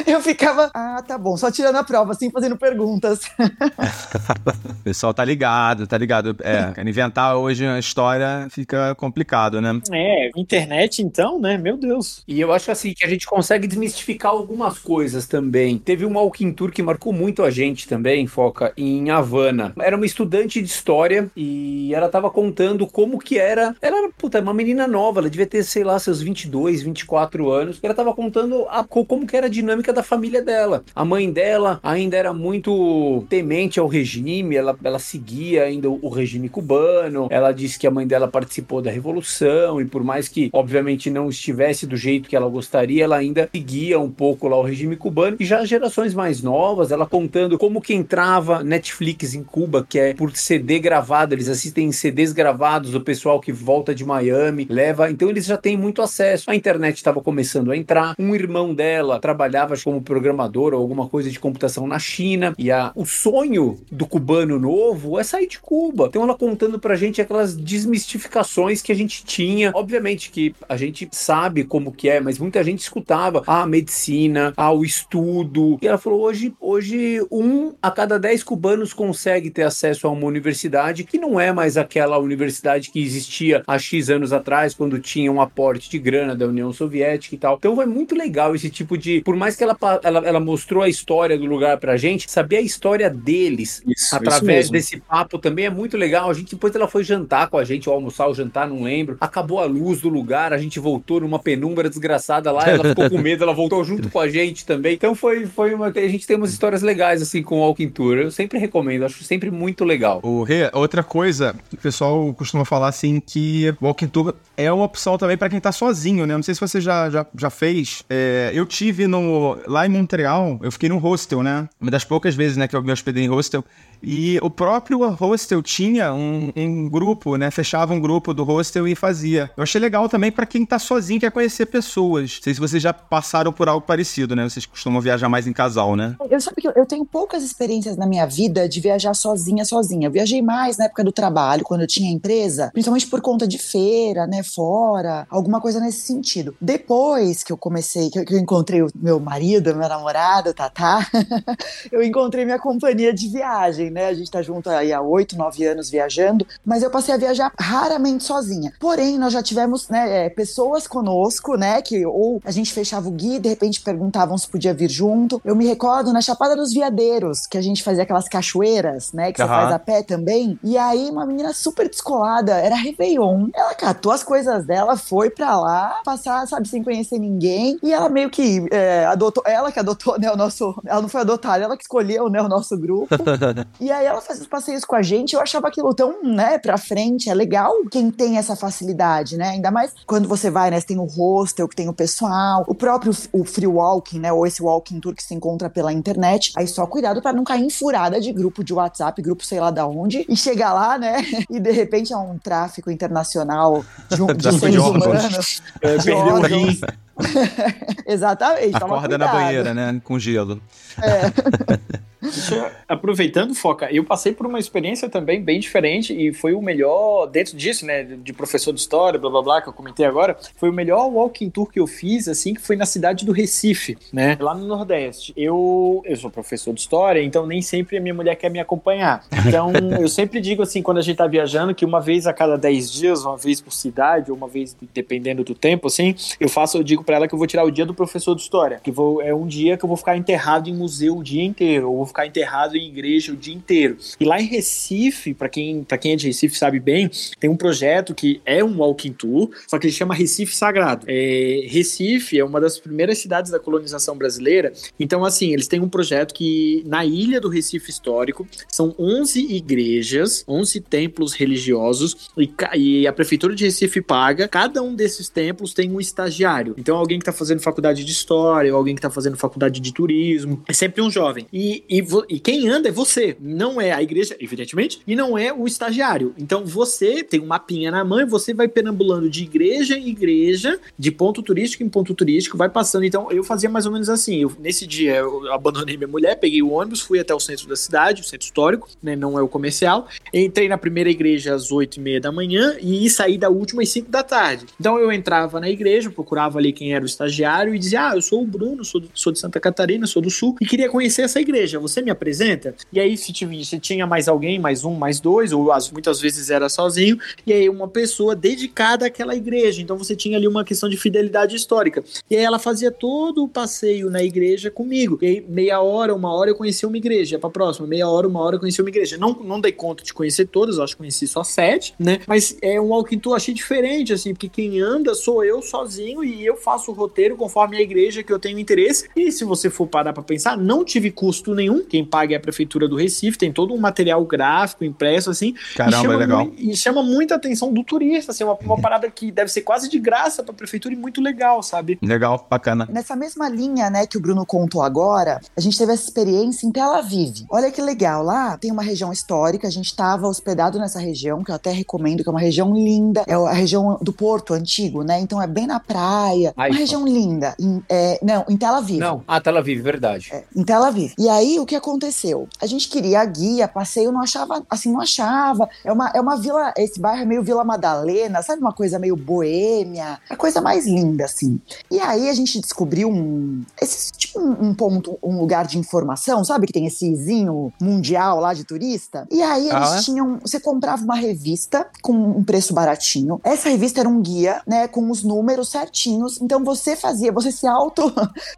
[0.06, 3.22] eu ficava, ah, tá bom, só tirando a prova, assim, fazendo perguntas.
[4.68, 6.36] O pessoal tá ligado, tá ligado.
[6.42, 9.80] É, inventar hoje uma história fica complicado, né?
[9.92, 11.58] É, internet então, né?
[11.58, 12.24] Meu Deus.
[12.28, 15.78] E eu acho assim que a gente consegue desmistificar algumas coisas também.
[15.78, 19.74] Teve uma walking tour que marcou muito a gente também, Foca, em Havana.
[19.80, 23.75] Era uma estudante de história e ela tava contando como que era.
[23.82, 27.80] Ela era, puta, uma menina nova, ela devia ter, sei lá, seus 22, 24 anos.
[27.82, 30.84] E ela tava contando a, co- como que era a dinâmica da família dela.
[30.96, 36.10] A mãe dela ainda era muito temente ao regime, ela, ela seguia ainda o, o
[36.10, 37.28] regime cubano.
[37.30, 41.30] Ela disse que a mãe dela participou da revolução e por mais que, obviamente, não
[41.30, 45.38] estivesse do jeito que ela gostaria, ela ainda seguia um pouco lá o regime cubano.
[45.40, 50.00] E já as gerações mais novas, ela contando como que entrava Netflix em Cuba, que
[50.00, 54.68] é por CD gravado, eles assistem em CDs gravados do pessoal que volta de Miami,
[54.70, 56.50] leva, então eles já têm muito acesso.
[56.50, 58.14] A internet estava começando a entrar.
[58.20, 62.92] Um irmão dela trabalhava como programador ou alguma coisa de computação na China, e a,
[62.96, 66.06] o sonho do cubano novo é sair de Cuba.
[66.06, 69.72] Então ela contando pra gente aquelas desmistificações que a gente tinha.
[69.74, 74.72] Obviamente que a gente sabe como que é, mas muita gente escutava a medicina, ah,
[74.72, 75.80] o estudo.
[75.82, 80.28] E ela falou: hoje, hoje um a cada dez cubanos consegue ter acesso a uma
[80.28, 85.32] universidade que não é mais aquela universidade que existia há X anos atrás, quando tinha
[85.32, 87.56] um aporte de grana da União Soviética e tal.
[87.58, 89.22] Então foi muito legal esse tipo de.
[89.22, 92.62] Por mais que ela, ela, ela mostrou a história do lugar pra gente, saber a
[92.62, 96.30] história deles Isso, através isso desse papo também é muito legal.
[96.30, 99.18] A gente depois ela foi jantar com a gente, ou almoçar ou jantar, não lembro.
[99.20, 103.18] Acabou a luz do lugar, a gente voltou numa penumbra desgraçada lá, ela ficou com
[103.18, 104.94] medo, ela voltou junto com a gente também.
[104.94, 105.88] Então foi, foi uma.
[105.88, 108.18] A gente tem umas histórias legais assim com o Walking Tour.
[108.18, 110.20] Eu sempre recomendo, acho sempre muito legal.
[110.24, 113.45] O Rê, outra coisa, o pessoal costuma falar assim que
[113.82, 116.36] Walking Tour é uma opção também pra quem tá sozinho, né?
[116.36, 118.04] Não sei se você já, já, já fez.
[118.10, 121.68] É, eu tive no, lá em Montreal, eu fiquei num hostel, né?
[121.80, 123.64] Uma das poucas vezes, né, que eu me hospedei em hostel.
[124.06, 127.50] E o próprio hostel tinha um, um grupo, né?
[127.50, 129.50] Fechava um grupo do hostel e fazia.
[129.58, 132.36] Eu achei legal também pra quem tá sozinho quer conhecer pessoas.
[132.38, 134.44] Não sei se vocês já passaram por algo parecido, né?
[134.48, 136.16] Vocês costumam viajar mais em casal, né?
[136.30, 140.08] Eu sabe que eu- tenho poucas experiências na minha vida de viajar sozinha, sozinha.
[140.08, 143.58] Eu viajei mais na época do trabalho, quando eu tinha empresa, principalmente por conta de
[143.58, 146.56] feira, né, fora, alguma coisa nesse sentido.
[146.62, 151.00] Depois que eu comecei, que eu encontrei o meu marido, meu namorado, Tatá,
[151.92, 154.08] eu encontrei minha companhia de viagem, né?
[154.08, 157.52] A gente tá junto aí há oito, nove anos viajando, mas eu passei a viajar
[157.58, 158.74] raramente sozinha.
[158.78, 163.12] Porém, nós já tivemos, né, é, pessoas conosco, né, que ou a gente fechava o
[163.12, 165.42] guia e de repente perguntavam se podia vir junto.
[165.46, 169.38] Eu me recordo na Chapada dos Veadeiros, que a gente fazia aquelas cachoeiras, né, que
[169.38, 169.62] você Aham.
[169.62, 170.60] faz a pé também.
[170.62, 173.48] E aí, uma menina super descolada, era Réveillon.
[173.56, 177.80] Ela catou as coisas dela, foi pra lá, passar, sabe, sem conhecer ninguém.
[177.82, 180.76] E ela meio que é, adotou, ela que adotou, né, o nosso.
[180.86, 183.08] Ela não foi adotada, ela que escolheu, né, o nosso grupo.
[183.86, 186.76] E aí ela fazia os passeios com a gente, eu achava aquilo tão, né, pra
[186.76, 187.30] frente.
[187.30, 189.50] É legal quem tem essa facilidade, né?
[189.50, 190.80] Ainda mais quando você vai, né?
[190.80, 194.34] Você tem o hostel, que tem o pessoal, o próprio o free walking, né?
[194.34, 196.52] Ou esse walking tour que se encontra pela internet.
[196.58, 199.70] Aí só cuidado pra não cair em furada de grupo de WhatsApp, grupo sei lá
[199.70, 201.18] da onde, e chegar lá, né?
[201.48, 205.06] E de repente é um tráfico internacional de, um- de de seres órgãos.
[205.06, 205.62] humanos.
[205.80, 206.52] É, de perdeu o órgãos.
[206.52, 206.80] rim.
[208.06, 208.76] Exatamente.
[208.76, 210.02] Acorda na banheira, né?
[210.04, 210.62] Com gelo.
[212.22, 217.28] Deixa- aproveitando, Foca, eu passei por uma experiência também bem diferente e foi o melhor,
[217.28, 220.70] dentro disso, né, de professor de história, blá blá blá, que eu comentei agora, foi
[220.70, 224.38] o melhor walking tour que eu fiz, assim, que foi na cidade do Recife, né,
[224.40, 225.34] lá no Nordeste.
[225.38, 229.24] Eu, eu sou professor de história, então nem sempre a minha mulher quer me acompanhar.
[229.48, 232.58] Então, eu sempre digo assim, quando a gente tá viajando, que uma vez a cada
[232.58, 236.78] 10 dias, uma vez por cidade, ou uma vez dependendo do tempo, assim, eu faço,
[236.78, 238.92] eu digo pra ela que eu vou tirar o dia do professor de história, que
[238.92, 241.98] vou, é um dia que eu vou ficar enterrado em museu o dia inteiro, ou
[241.98, 243.98] vou ficar enterrado em igreja o dia inteiro.
[244.20, 247.56] E lá em Recife, pra quem, pra quem é de Recife sabe bem, tem um
[247.56, 251.06] projeto que é um walking tour, só que ele chama Recife Sagrado.
[251.08, 255.90] É, Recife é uma das primeiras cidades da colonização brasileira, então assim, eles têm um
[255.90, 263.08] projeto que na ilha do Recife Histórico são 11 igrejas, 11 templos religiosos e, e
[263.08, 266.76] a prefeitura de Recife paga, cada um desses templos tem um estagiário.
[266.78, 269.94] Então alguém que está fazendo faculdade de história, ou alguém que está fazendo faculdade de
[269.94, 271.46] turismo, é sempre um jovem.
[271.52, 275.54] E, e, e quem anda é você, não é a igreja, evidentemente, e não é
[275.54, 276.34] o estagiário.
[276.38, 280.80] Então você tem um mapinha na mão e você vai perambulando de igreja em igreja,
[280.98, 283.06] de ponto turístico em ponto turístico, vai passando.
[283.06, 284.42] Então eu fazia mais ou menos assim.
[284.42, 287.76] Eu, nesse dia eu abandonei minha mulher, peguei o ônibus, fui até o centro da
[287.76, 290.08] cidade, o centro histórico, né, não é o comercial.
[290.34, 293.90] Entrei na primeira igreja às oito e meia da manhã e saí da última às
[293.90, 294.66] cinco da tarde.
[294.80, 298.22] Então eu entrava na igreja, procurava ali quem era o estagiário e dizia: Ah, eu
[298.22, 301.24] sou o Bruno, sou, do- sou de Santa Catarina, sou do Sul e queria conhecer
[301.24, 301.80] essa igreja.
[301.80, 302.76] Você me apresenta?
[302.94, 306.22] E aí, se, tive- se tinha mais alguém, mais um, mais dois, ou as- muitas
[306.22, 309.82] vezes era sozinho, e aí uma pessoa dedicada àquela igreja.
[309.82, 312.04] Então você tinha ali uma questão de fidelidade histórica.
[312.30, 315.18] E aí ela fazia todo o passeio na igreja comigo.
[315.22, 318.42] E aí, meia hora, uma hora eu conhecia uma igreja, pra próxima, meia hora, uma
[318.42, 319.18] hora eu conhecia uma igreja.
[319.18, 322.20] Não, não dei conta de conhecer todas, acho que conheci só sete, né?
[322.28, 326.46] Mas é um walking tour, achei diferente, assim, porque quem anda sou eu sozinho e
[326.46, 329.10] eu faço o roteiro conforme a igreja que eu tenho interesse.
[329.16, 331.84] E se você for parar pra pensar, não tive custo nenhum.
[331.84, 335.56] Quem paga é a prefeitura do Recife, tem todo um material gráfico impresso, assim.
[335.72, 336.52] e Caramba, chama é legal.
[336.58, 340.00] e chama muita atenção do turista, assim, uma, uma parada que deve ser quase de
[340.00, 341.98] graça pra prefeitura e muito legal, sabe?
[342.02, 342.88] Legal, bacana.
[342.92, 346.72] Nessa mesma linha, né, que o Bruno contou agora, a gente teve essa experiência em
[346.72, 347.46] Tel Aviv.
[347.50, 351.52] Olha que legal, lá tem uma região histórica, a gente estava hospedado nessa região, que
[351.52, 355.20] eu até recomendo, que é uma região linda, é a região do Porto Antigo, né,
[355.20, 356.65] então é bem na praia, Haifa.
[356.72, 357.56] Uma região linda.
[357.60, 359.00] Em- é, não, em Tel Aviv.
[359.00, 360.30] Não, ah, Tel Aviv, verdade.
[360.32, 361.14] É, em Tel Aviv.
[361.18, 362.48] E aí, o que aconteceu?
[362.62, 365.68] A gente queria a guia, passeio, não achava, assim, não achava.
[365.84, 368.62] É uma, é uma vila, esse bairro é meio Vila Madalena, sabe?
[368.62, 371.60] Uma coisa meio boêmia, a coisa mais linda, assim.
[371.90, 376.44] E aí, a gente descobriu um, esse, tipo um, um ponto, um lugar de informação,
[376.44, 376.68] sabe?
[376.68, 379.28] Que tem esse izinho mundial lá de turista.
[379.32, 380.02] E aí, eles Ah, é?
[380.02, 383.40] tinham, você comprava uma revista com um preço baratinho.
[383.44, 386.40] Essa revista era um guia, né, com os números certinhos.
[386.42, 388.14] Então, você fazia, você se auto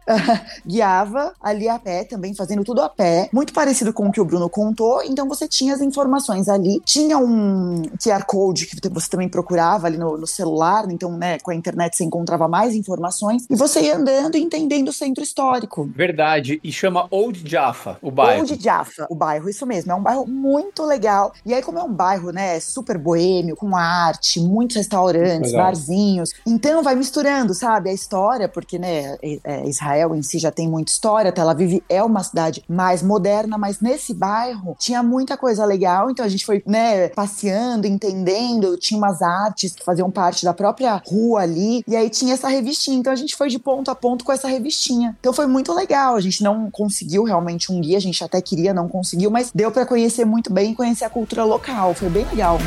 [0.66, 4.24] guiava ali a pé também, fazendo tudo a pé, muito parecido com o que o
[4.24, 5.02] Bruno contou.
[5.02, 9.96] Então você tinha as informações ali, tinha um QR Code que você também procurava ali
[9.96, 13.96] no, no celular, então, né, com a internet você encontrava mais informações e você ia
[13.96, 15.88] andando e entendendo o centro histórico.
[15.94, 16.60] Verdade.
[16.62, 18.40] E chama Old Jaffa, o bairro.
[18.40, 19.92] Old Jaffa, o bairro, isso mesmo.
[19.92, 21.32] É um bairro muito legal.
[21.44, 25.66] E aí, como é um bairro, né, super boêmio, com arte, muitos restaurantes, Legal.
[25.66, 26.30] barzinhos.
[26.46, 30.92] Então, vai misturando, sabe, a história, porque, né, é- Israel em si já tem muita
[30.92, 31.32] história.
[31.32, 36.10] Tel Aviv é uma cidade mais moderna, mas nesse bairro tinha muita coisa legal.
[36.10, 38.76] Então, a gente foi, né, passeando, entendendo.
[38.76, 41.82] Tinha umas artes que faziam parte da própria rua ali.
[41.86, 42.98] E aí tinha essa revistinha.
[42.98, 45.16] Então, a gente foi de ponto a ponto com essa revistinha.
[45.20, 46.16] Então, foi muito legal.
[46.16, 49.70] A gente não conseguiu realmente um guia, a gente até queria, não conseguiu, mas deu
[49.70, 51.94] pra conhecer muito bem e conhecer a cultura local.
[51.94, 52.58] Foi bem legal.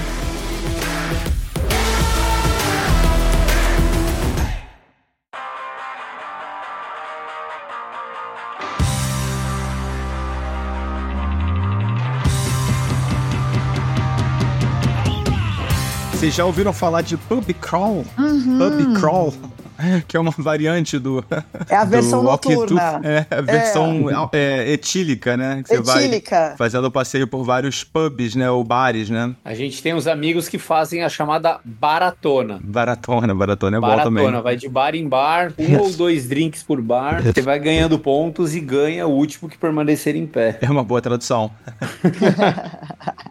[16.21, 18.05] Vocês já ouviram falar de pub crawl?
[18.15, 18.59] Uhum.
[18.59, 19.33] Pub crawl.
[20.07, 21.23] Que é uma variante do.
[21.69, 23.01] É a versão noturna.
[23.03, 25.63] É, a versão é, etílica, né?
[25.63, 26.55] Que você vai Etílica.
[26.57, 28.49] fazendo passeio por vários pubs, né?
[28.49, 29.35] Ou bares, né?
[29.43, 32.59] A gente tem uns amigos que fazem a chamada baratona.
[32.63, 34.41] Baratona, baratona é bom Baratona, também.
[34.41, 38.55] vai de bar em bar, um ou dois drinks por bar, você vai ganhando pontos
[38.55, 40.57] e ganha o último que permanecer em pé.
[40.61, 41.51] É uma boa tradução.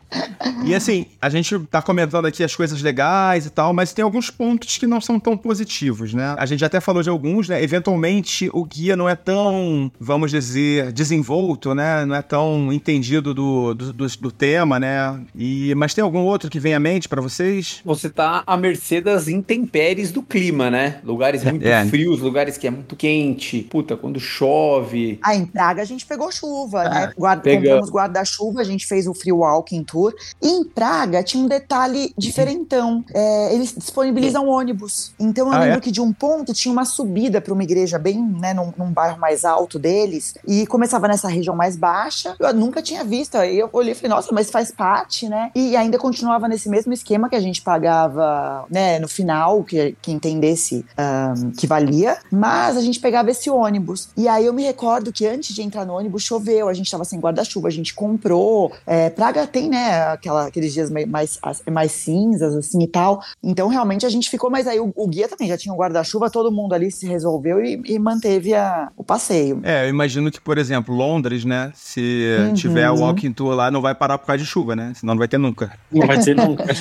[0.64, 4.30] E assim, a gente tá comentando aqui as coisas legais e tal, mas tem alguns
[4.30, 6.34] pontos que não são tão positivos, né?
[6.40, 7.62] A gente até falou de alguns, né?
[7.62, 12.07] Eventualmente o guia não é tão, vamos dizer, desenvolto, né?
[12.07, 15.20] Não é tão entendido do, do, do, do tema, né?
[15.37, 17.83] E, mas tem algum outro que vem à mente para vocês?
[17.85, 20.98] Você tá à mercê das intempéries do clima, né?
[21.05, 21.85] Lugares muito É.
[21.85, 23.66] frios, lugares que é muito quente.
[23.70, 25.18] Puta, quando chove.
[25.22, 27.12] Ah, em Praga a gente pegou chuva, né?
[27.18, 27.68] Guarda, pegamos.
[27.68, 30.14] compramos guarda-chuva, a gente fez o free walking tour.
[30.40, 33.05] E em Praga tinha um detalhe diferentão.
[33.12, 35.12] É, eles disponibilizam ônibus.
[35.20, 35.81] Então eu Ah, lembro é?
[35.83, 39.19] que de um ponto tinha uma subida para uma igreja bem, né, num, num bairro
[39.19, 40.35] mais alto deles.
[40.47, 42.35] E começava nessa região mais baixa.
[42.38, 43.37] Eu nunca tinha visto.
[43.37, 45.51] Aí eu olhei e falei, nossa, mas faz parte, né?
[45.55, 50.11] E ainda continuava nesse mesmo esquema que a gente pagava, né, no final, que, que
[50.12, 52.19] entendesse ahn, que valia.
[52.31, 54.09] Mas a gente pegava esse ônibus.
[54.16, 57.05] E aí eu me recordo que antes de entrar no ônibus choveu, a gente tava
[57.05, 58.73] sem guarda-chuva, a gente comprou.
[58.87, 63.23] É, Praga tem, né, aquela, aqueles dias mai- mais, as- mais cinzas, assim e tal.
[63.43, 66.19] Então realmente a gente ficou, mas aí o, o guia também já tinha um guarda-chuva,
[66.28, 69.61] todo mundo ali se resolveu e, e manteve a- o passeio.
[69.62, 71.70] É, eu imagino que, por exemplo, Londres, né?
[71.74, 72.54] Se Uhum.
[72.54, 74.92] tiver o walking tour lá, não vai parar por causa de chuva, né?
[74.96, 75.70] Senão não vai ter nunca.
[75.90, 76.64] Não vai ser nunca.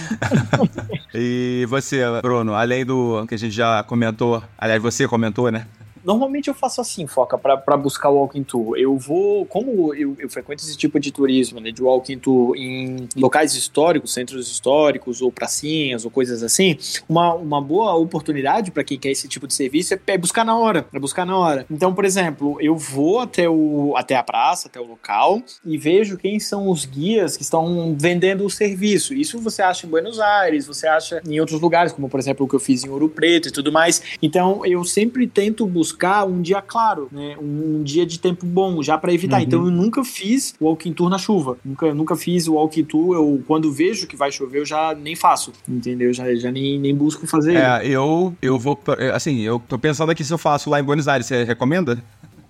[1.14, 5.66] E você, Bruno, além do que a gente já comentou, aliás, você comentou, né?
[6.10, 8.76] Normalmente eu faço assim, Foca, pra buscar o walking tour.
[8.76, 13.08] Eu vou, como eu, eu frequento esse tipo de turismo, né, de walking tour em
[13.16, 16.76] locais históricos, centros históricos, ou pracinhas, ou coisas assim,
[17.08, 20.88] uma, uma boa oportunidade para quem quer esse tipo de serviço é, buscar na hora,
[20.92, 21.64] é buscar na hora.
[21.70, 26.18] Então, por exemplo, eu vou até, o, até a praça, até o local, e vejo
[26.18, 29.14] quem são os guias que estão vendendo o serviço.
[29.14, 32.50] Isso você acha em Buenos Aires, você acha em outros lugares, como por exemplo o
[32.50, 34.02] que eu fiz em Ouro Preto e tudo mais.
[34.24, 37.36] Então eu sempre tento buscar um dia claro, né?
[37.42, 39.38] Um dia de tempo bom, já para evitar.
[39.38, 39.44] Uhum.
[39.44, 41.58] Então eu nunca fiz walking tour na chuva.
[41.64, 43.16] Nunca, nunca fiz o walking tour.
[43.16, 45.52] Eu, quando vejo que vai chover, eu já nem faço.
[45.68, 46.14] Entendeu?
[46.14, 47.56] Já, já nem, nem busco fazer.
[47.56, 48.76] É, eu, eu vou.
[48.76, 51.26] pra- Assim, eu tô pensando aqui se eu faço lá em Buenos Aires.
[51.28, 52.02] Você recomenda?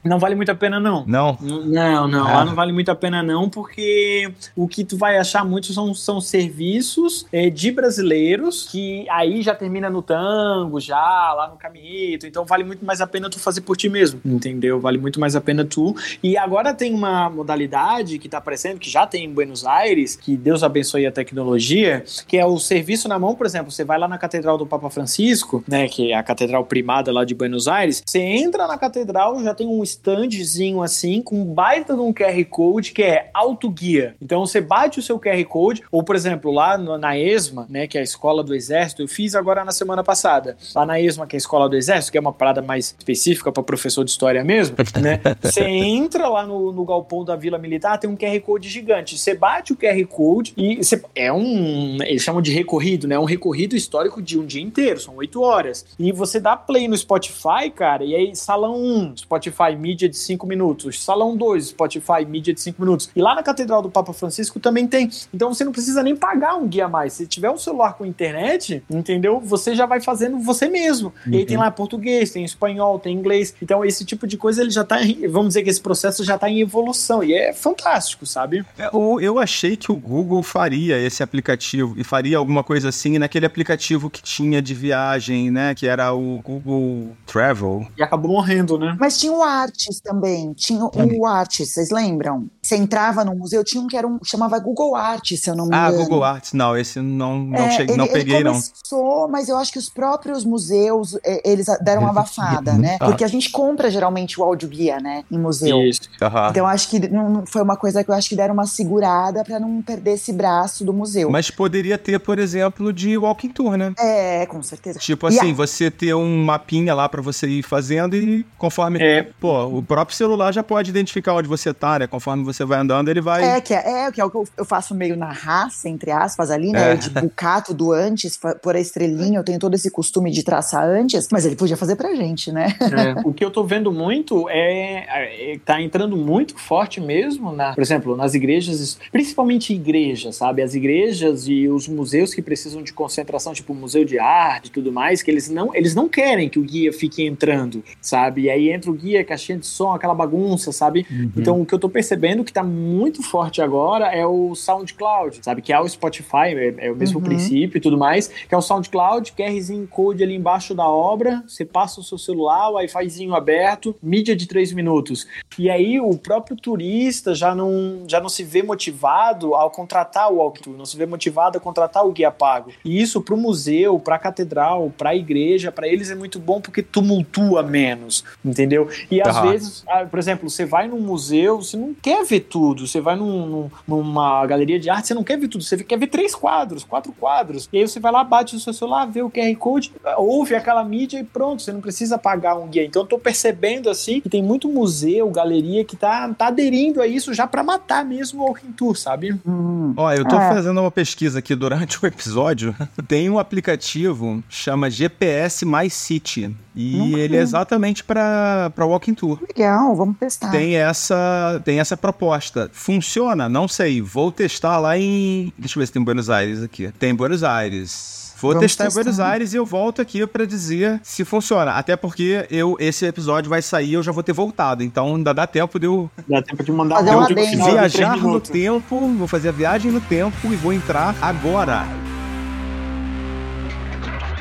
[0.03, 1.03] Não vale muito a pena, não.
[1.05, 1.37] Não?
[1.41, 2.33] Não, não, Ah.
[2.37, 5.93] lá não vale muito a pena não, porque o que tu vai achar muito são,
[5.93, 12.25] são serviços eh, de brasileiros que aí já termina no tango, já lá no caminhito,
[12.25, 14.79] então vale muito mais a pena tu fazer por ti mesmo, entendeu?
[14.79, 15.95] Vale muito mais a pena tu.
[16.23, 20.35] E agora tem uma modalidade que tá aparecendo, que já tem em Buenos Aires, que
[20.37, 24.07] Deus abençoe a tecnologia, que é o serviço na mão, por exemplo, você vai lá
[24.07, 28.01] na Catedral do Papa Francisco, né, que é a catedral primada lá de Buenos Aires,
[28.05, 32.43] você entra na catedral, já tem um standzinho assim, com um baita de um QR
[32.45, 34.15] Code que é autoguia.
[34.21, 37.87] Então você bate o seu QR Code, ou por exemplo, lá no- na ESMA, né,
[37.87, 41.25] que é a escola do exército, eu fiz agora na semana passada, lá na ESMA,
[41.27, 44.11] que é a escola do exército, que é uma parada mais específica para professor de
[44.11, 45.19] história mesmo, né?
[45.41, 49.17] Você entra lá no, no galpão da Vila Militar, tem um QR Code gigante.
[49.17, 51.97] Você bate o QR Code e você, é um.
[52.03, 53.17] Eles chamam de recorrido, né?
[53.17, 55.85] Um recorrido histórico de um dia inteiro, são oito horas.
[55.97, 60.45] E você dá play no Spotify, cara, e aí salão 1, Spotify mídia de 5
[60.45, 61.03] minutos.
[61.03, 63.09] Salão 2, Spotify mídia de 5 minutos.
[63.15, 65.09] E lá na Catedral do Papa Francisco também tem.
[65.33, 67.13] Então você não precisa nem pagar um guia a mais.
[67.13, 69.39] Se tiver um celular com internet, entendeu?
[69.39, 71.13] Você já vai fazendo você mesmo.
[71.27, 73.55] E aí tem lá português, tem espanhol, tem inglês.
[73.61, 76.37] Então esse tipo de coisa ele já tá, em- vamos dizer que esse processo já
[76.37, 78.65] tá em evolução e é fantástico, sabe?
[78.77, 83.17] É, o- eu achei que o Google faria esse aplicativo e faria alguma coisa assim
[83.17, 85.73] naquele aplicativo que tinha de viagem, né?
[85.75, 87.87] Que era o Google Travel.
[87.97, 88.95] E acabou morrendo, né?
[88.99, 90.53] Mas tinha o Arts também.
[90.53, 92.47] Tinha o Arts, vocês lembram?
[92.61, 95.65] Você entrava no museu, tinha um que era um chamava Google Arts, se eu não
[95.67, 96.03] me Ah, engano.
[96.03, 96.53] Google Arts.
[96.53, 98.53] Não, esse não, não, É, cheguei, ele- não ele peguei, não.
[98.53, 102.97] começou, mas eu acho que os próprios museus, é, eles deram uma abafada, né?
[102.99, 103.05] Ah.
[103.05, 105.23] Porque a gente compra geralmente o audioguia, né?
[105.31, 105.81] Em museu.
[105.83, 106.01] Isso.
[106.21, 106.49] Aham.
[106.49, 108.65] Então eu acho que não, não- foi uma coisa que eu acho que deram uma
[108.65, 111.29] segurada pra não perder esse braço do museu.
[111.29, 113.93] Mas poderia ter, por exemplo, de walking tour, né?
[113.97, 114.99] É, com certeza.
[114.99, 118.99] Tipo assim, a- você ter um mapinha lá pra você ir fazendo e conforme.
[119.01, 119.23] É.
[119.39, 122.07] Pô, o próprio celular já pode identificar onde você tá, né?
[122.07, 123.43] Conforme você vai andando, ele vai.
[123.43, 126.11] É, que é, é, que é o que eu, eu faço meio na raça, entre
[126.11, 126.91] aspas, ali, né?
[126.91, 126.95] É.
[126.95, 130.83] De bucar tudo antes, fa- por a estrelinha, eu tenho todo esse costume de traçar
[130.83, 132.75] antes, mas ele podia fazer pra gente, né?
[132.81, 133.19] É.
[133.29, 137.81] O que eu tô vendo muito é, é tá entrando muito forte mesmo, na, por
[137.81, 140.61] exemplo, nas igrejas, principalmente igrejas, sabe?
[140.61, 144.71] As igrejas e os museus que precisam de concentração, tipo o museu de arte e
[144.71, 148.43] tudo mais, que eles não, eles não querem que o guia fique entrando, sabe?
[148.43, 151.05] E aí entra o guia, caixinha de som, aquela bagunça, sabe?
[151.35, 155.61] Então o que eu tô percebendo que tá muito forte agora é o SoundCloud, sabe?
[155.61, 157.23] Que é o Spotify, é, é o mesmo Uhum.
[157.25, 161.65] princípio e tudo mais, que é o SoundCloud, QRzinho code ali embaixo da obra, você
[161.65, 165.27] passa o seu celular, o Wi-Fizinho aberto, mídia de 3 minutos.
[165.57, 170.37] E aí o próprio turista já não, já não se vê motivado ao contratar o
[170.37, 172.71] walkthrough, não se vê motivado a contratar o guia pago.
[172.85, 176.39] E isso para o museu, para a catedral, para a igreja, para eles é muito
[176.39, 178.87] bom porque tumultua menos, entendeu?
[179.09, 179.38] E às Tá.
[179.41, 182.87] Vezes, ah, por exemplo, você vai num museu, você não quer ver tudo.
[182.87, 185.63] Você vai num- num- numa galeria de arte, você não quer ver tudo.
[185.63, 187.67] Você quer ver três quadros, quatro quadros.
[187.71, 190.83] E aí você vai lá, bate no seu celular, vê o QR Code, ouve aquela
[190.83, 191.61] mídia e pronto.
[191.61, 192.85] Você não precisa pagar um guia.
[192.85, 197.07] Então eu tô percebendo assim que tem muito museu, galeria que tá, tá aderindo a
[197.07, 199.39] isso já para matar mesmo o Walking Tour, sabe?
[199.45, 199.93] Hum.
[199.97, 200.49] Ó, eu tô É.
[200.53, 202.75] fazendo uma pesquisa aqui durante o episódio.
[203.07, 206.55] Tem um aplicativo chama GPS My City.
[206.75, 207.37] E Nunca ele vi.
[207.37, 209.37] é exatamente pra, pra Walking Tour.
[209.47, 210.49] Legal, vamos testar.
[210.49, 212.69] Tem essa, tem essa proposta.
[212.73, 213.49] Funciona?
[213.49, 214.01] Não sei.
[214.01, 215.51] Vou testar lá em.
[215.57, 216.91] Deixa eu ver se tem Buenos Aires aqui.
[216.97, 218.33] Tem Buenos Aires.
[218.41, 218.93] Vou Vamos testar em.
[218.93, 221.71] Buenos Aires e eu volto aqui pra dizer se funciona.
[221.73, 224.81] Até porque eu, esse episódio vai sair, eu já vou ter voltado.
[224.81, 227.65] Então ainda dá tempo de eu Dá tempo de mandar Fazer um adendo.
[227.65, 228.99] viajar no tempo.
[229.17, 231.85] Vou fazer a viagem no tempo e vou entrar agora.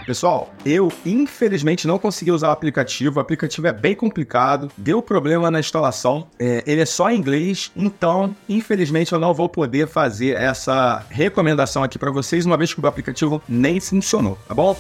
[0.09, 3.19] Pessoal, eu infelizmente não consegui usar o aplicativo.
[3.19, 6.27] O aplicativo é bem complicado, deu problema na instalação.
[6.39, 11.83] É, ele é só em inglês, então infelizmente eu não vou poder fazer essa recomendação
[11.83, 14.75] aqui pra vocês, uma vez que o aplicativo nem funcionou, tá bom?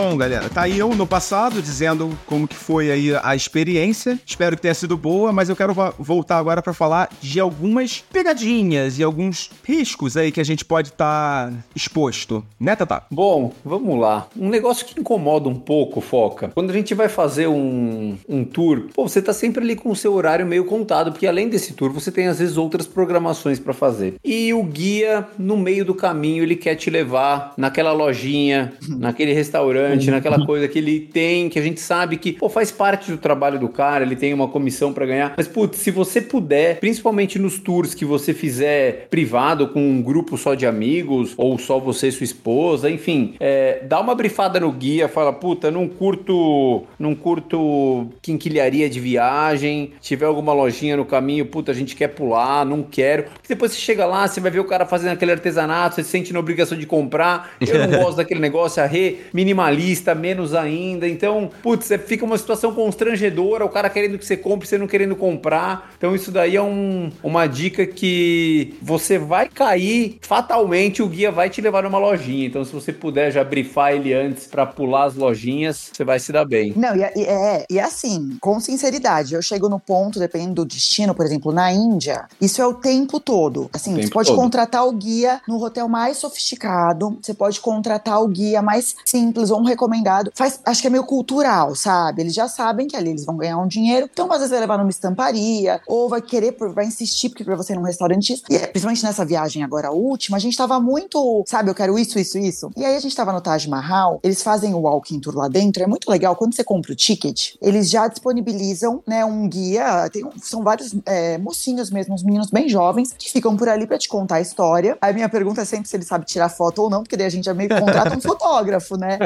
[0.00, 4.16] Bom, galera, tá aí eu no passado dizendo como que foi aí a experiência.
[4.24, 8.04] Espero que tenha sido boa, mas eu quero vo- voltar agora pra falar de algumas
[8.12, 13.02] pegadinhas e alguns riscos aí que a gente pode estar exposto, né, Tata?
[13.10, 14.28] Bom, vamos lá.
[14.38, 16.52] Um negócio que incomoda um pouco, Foca.
[16.54, 19.96] Quando a gente vai fazer um, um tour, pô, você tá sempre ali com o
[19.96, 23.74] seu horário meio contado, porque além desse tour, você tem às vezes outras programações pra
[23.74, 24.14] fazer.
[24.24, 29.87] E o guia, no meio do caminho, ele quer te levar naquela lojinha, naquele restaurante,
[29.96, 33.58] naquela coisa que ele tem, que a gente sabe que, pô, faz parte do trabalho
[33.58, 35.34] do cara, ele tem uma comissão pra ganhar.
[35.36, 40.36] Mas, putz, se você puder, principalmente nos tours que você fizer privado, com um grupo
[40.36, 44.70] só de amigos, ou só você e sua esposa, enfim, é, dá uma brifada no
[44.72, 51.46] guia, fala, puta, não curto, não curto quinquilharia de viagem, tiver alguma lojinha no caminho,
[51.46, 53.24] puta, a gente quer pular, não quero.
[53.24, 56.10] Porque depois você chega lá, você vai ver o cara fazendo aquele artesanato, você se
[56.10, 59.77] sente na obrigação de comprar, eu não gosto daquele negócio, a re minimalista,
[60.14, 64.78] menos ainda, então, putz, fica uma situação constrangedora, o cara querendo que você compre, você
[64.78, 71.02] não querendo comprar, então isso daí é um- uma dica que você vai cair fatalmente,
[71.02, 74.46] o guia vai te levar numa lojinha, então se você puder já brifar ele antes
[74.46, 76.72] pra pular as lojinhas, você vai se dar bem.
[76.76, 81.24] Não, e, é, e assim, com sinceridade, eu chego no ponto, dependendo do destino, por
[81.24, 83.68] exemplo, na Índia, isso é o tempo todo.
[83.72, 84.36] Assim, O você tempo pode todo.
[84.38, 89.57] contratar o guia no hotel mais sofisticado, você pode contratar o guia mais simples ou
[89.58, 90.30] um recomendado.
[90.34, 92.22] Faz, acho que é meio cultural, sabe?
[92.22, 94.78] Eles já sabem que ali eles vão ganhar um dinheiro, então às vezes vai levar
[94.78, 98.42] numa estamparia, ou vai querer, vai insistir porque pra você ir num restaurante.
[98.48, 102.18] E é, principalmente nessa viagem agora última, a gente tava muito, sabe, eu quero isso,
[102.18, 102.70] isso, isso.
[102.76, 105.82] E aí a gente tava no Taj Mahal, eles fazem o walking tour lá dentro,
[105.82, 106.36] é muito legal.
[106.36, 111.38] Quando você compra o ticket, eles já disponibilizam, né, um guia, tem são vários é,
[111.38, 114.96] mocinhos mesmo, uns meninos bem jovens, que ficam por ali pra te contar a história.
[115.00, 117.30] Aí minha pergunta é sempre se ele sabe tirar foto ou não, porque daí a
[117.30, 119.18] gente já meio que contrata um fotógrafo, né?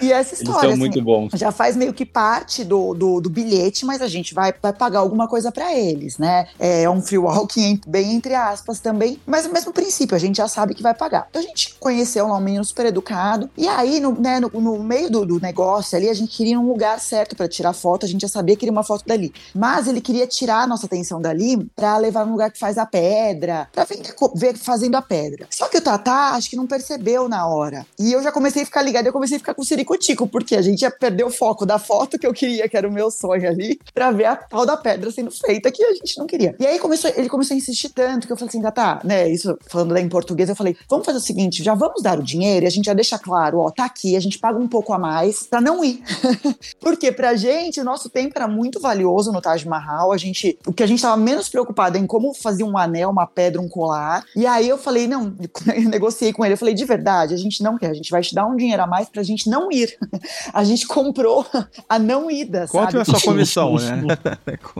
[0.00, 1.32] E essa Eles história, são assim, muito bons.
[1.34, 5.00] já faz meio que parte do, do, do bilhete, mas a gente vai, vai pagar
[5.00, 6.46] alguma coisa pra eles, né?
[6.58, 10.48] É um free walking bem entre aspas também, mas o mesmo princípio, a gente já
[10.48, 11.26] sabe que vai pagar.
[11.30, 14.82] Então a gente conheceu lá um menino super educado, e aí no, né, no, no
[14.82, 18.08] meio do, do negócio ali, a gente queria um lugar certo pra tirar foto, a
[18.08, 21.20] gente já sabia que queria uma foto dali, mas ele queria tirar a nossa atenção
[21.20, 24.00] dali pra levar num lugar que faz a pedra, pra ver,
[24.34, 25.46] ver fazendo a pedra.
[25.50, 28.66] Só que o Tatá acho que não percebeu na hora, e eu já comecei a
[28.66, 31.30] ficar ligado, eu comecei a ficar com o ciricutico, porque a gente ia perder o
[31.30, 34.36] foco da foto que eu queria, que era o meu sonho ali, pra ver a
[34.36, 36.54] tal da pedra sendo feita, que a gente não queria.
[36.58, 39.56] E aí começou, ele começou a insistir tanto, que eu falei assim, Tatá, né, isso
[39.68, 42.64] falando lá em português, eu falei, vamos fazer o seguinte, já vamos dar o dinheiro
[42.64, 44.98] e a gente já deixa claro, ó, tá aqui, a gente paga um pouco a
[44.98, 46.02] mais pra não ir.
[46.80, 50.12] Porque pra gente, o nosso tempo era muito valioso no Taj Mahal.
[50.12, 53.10] A gente, o que a gente tava menos preocupado é em como fazer um anel,
[53.10, 54.24] uma pedra, um colar.
[54.34, 55.34] E aí eu falei, não,
[55.74, 56.54] eu negociei com ele.
[56.54, 58.82] Eu falei, de verdade, a gente não quer, a gente vai te dar um dinheiro
[58.82, 59.96] a mais pra gente não ir.
[60.52, 61.46] A gente comprou
[61.88, 62.98] a não ida, Quanto sabe?
[62.98, 64.02] é a sua comissão, né?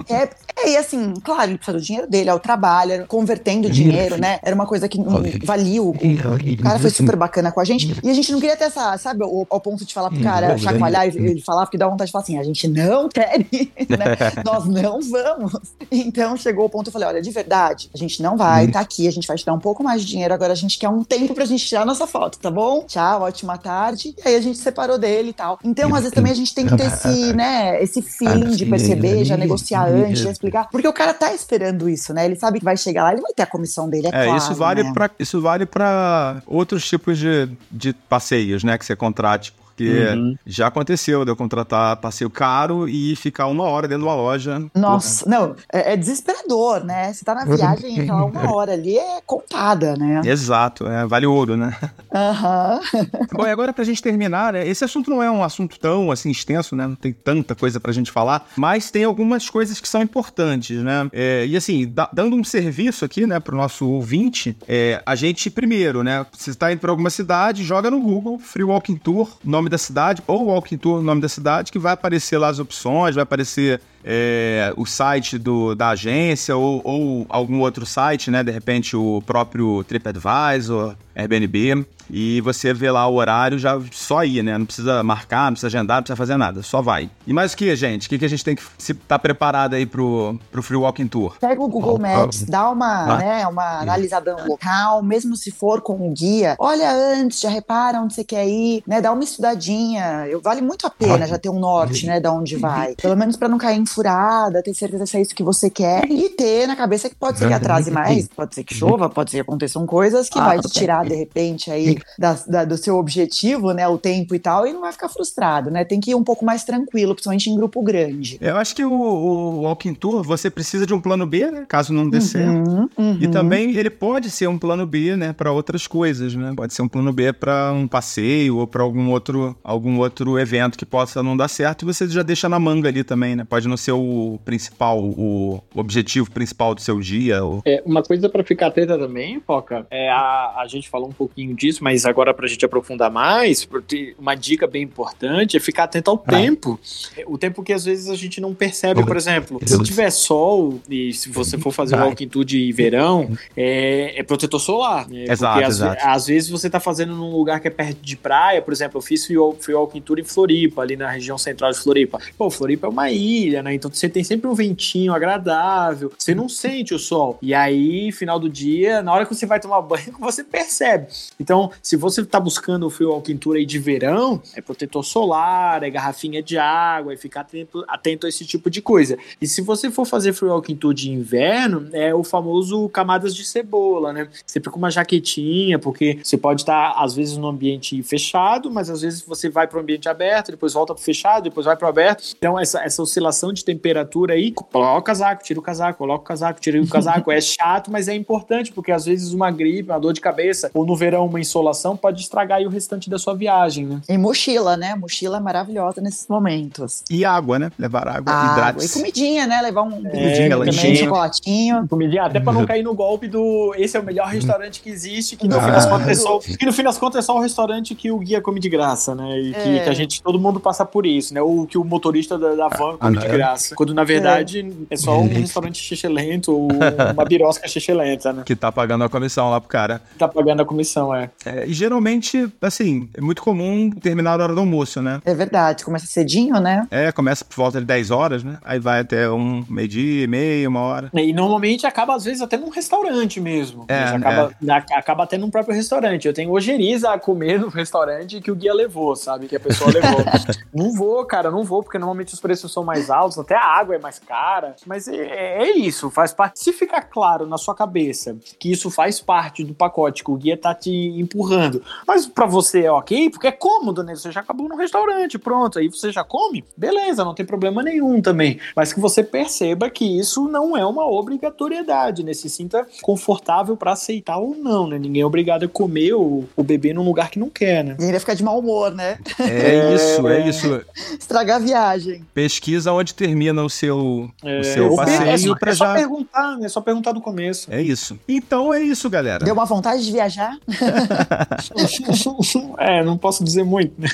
[0.09, 3.71] É, é, e assim, claro, ele precisa do dinheiro dele, é o trabalho, era convertendo
[3.71, 4.39] dinheiro, né?
[4.43, 5.83] Era uma coisa que não valia.
[5.83, 7.95] O, o cara foi super bacana com a gente.
[8.03, 10.57] E a gente não queria ter essa, sabe, ao, ao ponto de falar pro cara,
[10.59, 13.73] chacoalhar e ele falava que dá vontade de falar assim: a gente não quer ir,
[13.89, 14.17] né?
[14.45, 15.53] Nós não vamos.
[15.91, 19.07] Então chegou o ponto, eu falei: olha, de verdade, a gente não vai, tá aqui,
[19.07, 21.05] a gente vai te dar um pouco mais de dinheiro, agora a gente quer um
[21.05, 22.85] tempo pra gente tirar nossa foto, tá bom?
[22.87, 24.15] Tchau, ótima tarde.
[24.25, 25.59] E aí a gente separou dele e tal.
[25.65, 29.25] Então, às vezes também a gente tem que ter esse, né, esse feeling de perceber,
[29.25, 30.69] já negociar antes, já explicar.
[30.71, 32.25] Porque o cara tá esperando isso, né?
[32.25, 34.39] Ele sabe que vai chegar lá, ele vai ter a comissão dele, é, É, claro.
[34.39, 34.93] isso vale né?
[34.93, 40.37] pra isso vale para outros tipos de, de passeios, né, que você contrate, porque Uhum.
[40.47, 44.63] já aconteceu de eu contratar passeio caro e ficar uma hora dentro de uma loja.
[44.75, 47.13] Nossa, não, é, é desesperador, né?
[47.13, 50.21] Você tá na viagem, aquela uma hora ali é contada, né?
[50.25, 51.77] Exato, é, vale ouro, né?
[52.15, 52.81] Aham.
[53.33, 54.67] Bom, e agora pra gente terminar, né?
[54.67, 56.87] Esse assunto não é um assunto tão assim extenso, né?
[56.87, 61.09] Não tem tanta coisa pra gente falar, mas tem algumas coisas que são importantes, né?
[61.13, 65.51] É, e assim, da- dando um serviço aqui, né, pro nosso ouvinte, é, a gente
[65.51, 66.27] primeiro, né?
[66.33, 70.23] Se tá indo pra alguma cidade, joga no Google Free Walking Tour, nome da cidade,
[70.27, 74.73] ou Walking Tour, nome da cidade, que vai aparecer lá as opções, vai aparecer é,
[74.77, 78.43] o site do, da agência ou, ou algum outro site, né?
[78.43, 81.87] De repente o próprio TripAdvisor, Airbnb.
[82.15, 84.59] E você vê lá o horário, já só ir, né?
[84.59, 87.09] Não precisa marcar, não precisa agendar, não precisa fazer nada, só vai.
[87.27, 88.07] E mais o que, gente?
[88.07, 91.07] O que, que a gente tem que se tá preparado aí pro, pro Free Walking
[91.07, 91.37] Tour?
[91.41, 93.17] Pega o Google Maps, dá uma, Ah.
[93.17, 96.55] né, uma analisada no local, mesmo se for com um guia.
[96.59, 99.01] Olha antes, já repara onde você quer ir, né?
[99.01, 100.27] Dá uma estudadinha.
[100.29, 102.95] Eu, vale muito a pena já ter um norte, né, da onde vai.
[103.01, 106.11] Pelo menos pra não cair em furada, ter certeza se é isso que você quer.
[106.11, 109.31] E ter na cabeça que pode ser que atrase mais, pode ser que chova, pode
[109.31, 112.97] ser que aconteçam coisas que vai te tirar, de repente, aí da- da- do seu
[112.97, 115.85] objetivo, né, o tempo e tal, e não vai ficar frustrado, né?
[115.85, 118.39] Tem que ir um pouco mais tranquilo, principalmente em grupo grande.
[118.41, 121.65] Eu acho que o, o Walking Tour, você precisa de um plano B, né?
[121.69, 122.53] Caso não dê certo.
[122.53, 123.19] Uhum, uhum.
[123.21, 126.53] E também ele pode ser um plano B, né, para outras coisas, né?
[126.57, 130.77] Pode ser um plano B para um passeio ou para algum outro algum outro evento
[130.79, 133.45] que possa não dar certo e você já deixa na manga ali também, né?
[133.45, 137.45] Pode não ser o principal, o objetivo principal do seu dia.
[137.45, 137.63] Ou...
[137.65, 141.55] É, uma coisa pra ficar atenta também, Foca, é a, a gente falou um pouquinho
[141.55, 146.11] disso, mas agora pra gente aprofundar mais, porque uma dica bem importante é ficar atento
[146.11, 146.79] ao tempo.
[147.27, 151.13] O tempo que às vezes a gente não percebe, por exemplo, se tiver sol e
[151.13, 155.09] se você for fazer um walking tour de verão, é, é protetor solar.
[155.09, 155.25] Né?
[155.29, 155.95] Exato, Porque às, exato.
[156.05, 158.99] ve- às vezes você tá fazendo num lugar que é perto de praia, por exemplo,
[158.99, 162.19] eu fiz free walking tour em Floripa, ali na região central de Floripa.
[162.37, 163.72] Pô, Floripa é uma ilha, né?
[163.75, 167.39] Então você tem sempre um ventinho agradável, você não sente o sol.
[167.43, 171.07] E aí, final do dia, na hora que você vai tomar banho, você percebe.
[171.39, 175.91] Então, se você tá buscando o walking tour aí de verão, é protetor solar, é
[175.91, 179.17] garrafinha de água, é ficar atento, atento a esse tipo de coisa.
[179.41, 184.13] E se você for fazer walking tour de inverno, é o famoso camadas de cebola,
[184.13, 184.29] né?
[184.47, 189.03] Sempre com uma jaquetinha, porque você pode estar, às vezes, num ambiente fechado, mas às
[189.03, 192.35] vezes você vai para o ambiente aberto, depois volta pro fechado, depois vai pro aberto.
[192.37, 196.27] Então, essa, essa oscilação de temperatura aí, coloca o casaco, tira o casaco, coloca o
[196.27, 197.31] casaco, tira o casaco.
[197.33, 200.85] é chato, mas é importante, porque às vezes uma gripe, uma dor de cabeça, ou
[200.87, 204.01] no verão uma insolação, pode estragar aí o restante da sua viagem, né?
[204.09, 204.95] E mochila, né?
[204.95, 207.03] Mochila é maravilhosa nesses momentos.
[207.11, 207.71] E água, né?
[207.79, 208.49] Levar água, Água.
[208.49, 208.99] E hidrate-se.
[208.99, 209.61] comidinha, né?
[209.63, 210.97] Levar um Comidinha, lanchinho.
[210.97, 211.89] chocolatinho.
[211.89, 215.37] Comidinha, até pra não cair no golpe do esse é o melhor restaurante que existe,
[215.37, 215.63] que no, Ah.
[215.63, 218.11] fim, das contas é só, que no fim das contas é só o restaurante que
[218.11, 219.39] o guia come de graça, né?
[219.39, 219.85] E que, É.
[219.85, 221.41] que a gente, todo mundo passa por isso, né?
[221.43, 223.75] Ou que o motorista da, da van come de Ah, graça.
[223.75, 226.69] Quando na verdade é só um restaurante xixelento ou
[227.15, 228.43] uma birosca xixelenta, né?
[228.45, 230.01] Que tá pagando a comissão lá pro cara.
[230.19, 231.31] Tá pagando a comissão, é.
[231.45, 235.21] É, e geralmente, assim, é muito comum terminar a hora do almoço, né?
[235.25, 236.87] É verdade, começa cedinho, né?
[236.91, 238.59] É, começa por volta de 10 horas, né?
[238.63, 241.11] Aí vai até um meio-dia, meia, uma hora.
[241.15, 243.85] E normalmente acaba, às vezes, até num restaurante mesmo.
[243.89, 246.27] É, acaba, na- acaba até num próprio restaurante.
[246.27, 249.47] Eu tenho ojeriza a comer no restaurante que o guia levou, sabe?
[249.47, 250.25] Que a pessoa levou.
[250.75, 253.95] não vou, cara, não vou, porque normalmente os preços são mais altos, até a água
[253.95, 254.75] é mais cara.
[254.87, 256.61] Mas é, é isso, faz parte.
[256.61, 260.57] Se ficar claro na sua cabeça que isso faz parte do pacote, que o guia
[260.57, 264.15] tá te empurrando, mas pra você é ok, porque é cômodo, né?
[264.15, 268.21] Você já acabou no restaurante, pronto, aí você já come, beleza, não tem problema nenhum
[268.21, 268.59] também.
[268.75, 272.33] Mas que você perceba que isso não é uma obrigatoriedade, né?
[272.33, 274.99] Se sinta confortável pra aceitar ou não, né?
[274.99, 277.97] Ninguém é obrigado a comer ou, ou beber num lugar que não quer, né?
[277.99, 279.19] E ainda ficar de mau humor, né?
[279.39, 280.85] É isso, é isso.
[281.19, 282.25] Estragar a viagem.
[282.35, 285.95] Pesquisa onde termina o seu, o seu passeio é só, pra é só já.
[285.95, 286.67] perguntar, né?
[286.67, 287.73] É só perguntar do começo.
[287.73, 288.19] É isso.
[288.27, 289.45] Então é isso, galera.
[289.45, 290.59] Deu uma vontade de viajar
[292.79, 294.09] é, não posso dizer muito, né?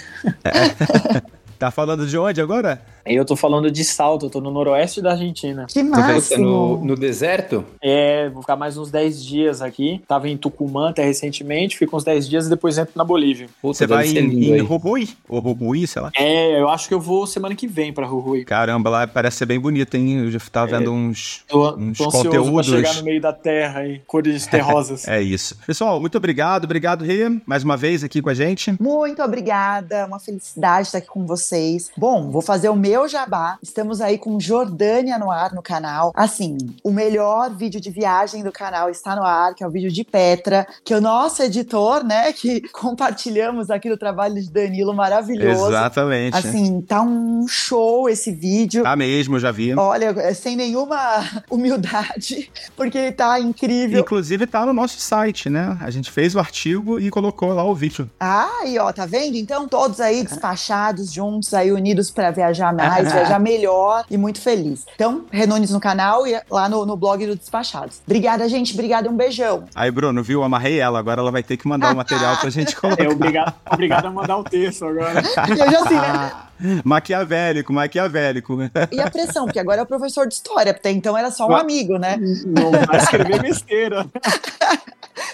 [1.59, 2.81] Tá falando de onde agora?
[3.09, 5.67] Eu tô falando de Salto, eu tô no noroeste da Argentina.
[5.67, 6.45] Que Você tá máximo!
[6.45, 7.65] no, no deserto?
[7.83, 10.03] É, vou ficar mais uns 10 dias aqui.
[10.07, 13.49] Tava em Tucumã até recentemente, fico uns 10 dias e depois entro na Bolívia.
[13.61, 14.59] Puta, Você vai em.
[14.61, 15.09] Rubui?
[15.29, 16.11] Ou Rubui, sei lá.
[16.17, 18.45] É, eu acho que eu vou semana que vem pra Rui.
[18.45, 20.25] Caramba, lá parece ser bem bonito, hein?
[20.25, 21.45] Eu já tava vendo uns.
[21.49, 22.67] Tô, Uns tô ansioso pra conteúdos.
[22.67, 25.07] chegar no meio da terra aí, cores terrosas.
[25.09, 25.57] É isso.
[25.67, 26.65] Pessoal, muito obrigado.
[26.65, 28.75] Obrigado, Rê, mais uma vez aqui com a gente.
[28.81, 31.91] Muito obrigada, uma felicidade estar aqui com vocês.
[31.97, 33.59] Bom, vou fazer o meu jabá.
[33.63, 36.13] Estamos aí com Jordânia no ar no canal.
[36.17, 39.91] Assim, o melhor vídeo de viagem do canal está no ar, que é o vídeo
[39.91, 44.95] de Petra, que é o nosso editor, né, que compartilhamos aqui no trabalho de Danilo
[44.95, 45.69] maravilhoso.
[45.69, 46.37] Exatamente.
[46.37, 48.83] Assim, tá um show esse vídeo.
[48.83, 49.75] Tá mesmo, eu já vi.
[49.75, 50.99] Olha, é sem nenhuma
[51.51, 54.01] humildade, porque ele tá incrível.
[54.01, 55.77] Inclusive tá no nosso site, né?
[55.81, 58.09] A gente fez o artigo e colocou lá o vídeo.
[58.19, 59.37] Ah, e ó, tá vendo?
[59.37, 64.87] Então, todos aí despachados, juntos, aí unidos pra viajar mais, viajar melhor e muito feliz.
[64.95, 68.01] Então, Renones no canal e lá no, no blog do Despachados.
[68.07, 68.75] Obrigada, gente.
[68.75, 69.65] Obrigada, um beijão.
[69.75, 70.43] Aí, Bruno, viu?
[70.43, 70.99] Amarrei ela.
[70.99, 73.05] Agora ela vai ter que mandar o material pra gente colocar.
[73.05, 75.23] É obrigado, obrigado a mandar o texto agora.
[75.49, 76.33] Eu já assim, né?
[76.85, 78.59] Maquiavélico, maquiavélico.
[78.91, 81.55] E a pressão, porque agora é o professor de história, até então era só um
[81.55, 82.17] amigo, né?
[82.47, 84.07] Não vai escrever besteira.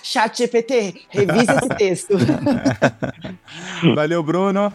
[0.05, 2.15] Chat GPT, revisa esse texto.
[3.95, 4.71] Valeu, Bruno.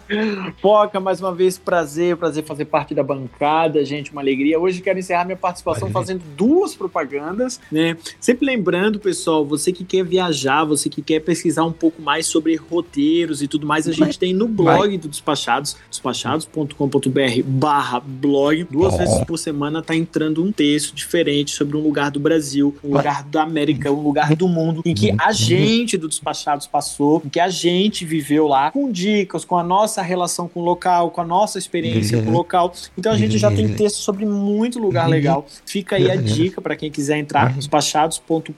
[0.60, 4.60] Foca, mais uma vez, prazer, prazer fazer parte da bancada, gente, uma alegria.
[4.60, 7.96] Hoje quero encerrar minha participação fazendo duas propagandas, né?
[8.20, 12.56] Sempre lembrando, pessoal, você que quer viajar, você que quer pesquisar um pouco mais sobre
[12.56, 18.64] roteiros e tudo mais, a gente tem no blog do Despachados, despachados.com.br barra blog.
[18.64, 22.96] Duas vezes por semana tá entrando um texto diferente sobre um lugar do Brasil, um
[22.96, 27.40] lugar da América, um lugar do mundo, em que a gente do Despachados passou, que
[27.40, 31.26] a gente viveu lá, com dicas, com a nossa relação com o local, com a
[31.26, 32.74] nossa experiência com o local.
[32.98, 35.46] Então a gente já tem texto sobre muito lugar legal.
[35.66, 38.54] Fica aí a dica para quem quiser entrar, despachados.com.br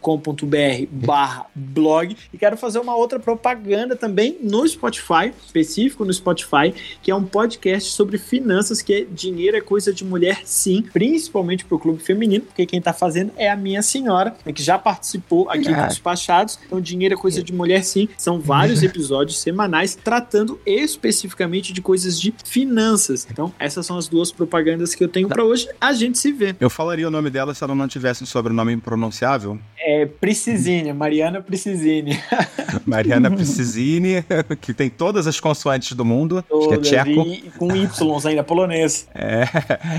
[0.92, 2.16] barra blog.
[2.34, 7.24] E quero fazer uma outra propaganda também no Spotify, específico no Spotify, que é um
[7.24, 12.02] podcast sobre finanças, que é dinheiro é coisa de mulher sim, principalmente para o clube
[12.04, 15.88] feminino, porque quem tá fazendo é a minha senhora, né, que já participou aqui do
[15.88, 16.51] Despachados.
[16.66, 18.08] Então dinheiro é coisa de mulher sim.
[18.18, 23.28] São vários episódios semanais tratando especificamente de coisas de finanças.
[23.30, 25.68] Então essas são as duas propagandas que eu tenho para hoje.
[25.80, 26.56] A gente se vê.
[26.60, 29.60] Eu falaria o nome dela se ela não tivesse um sobrenome impronunciável.
[29.80, 32.20] É Precisine, Mariana Precisine.
[32.86, 34.24] Mariana Precisini,
[34.62, 37.22] que tem todas as consoantes do mundo, que é tcheco.
[37.22, 39.08] e com Y ainda, polonês.
[39.14, 39.44] É,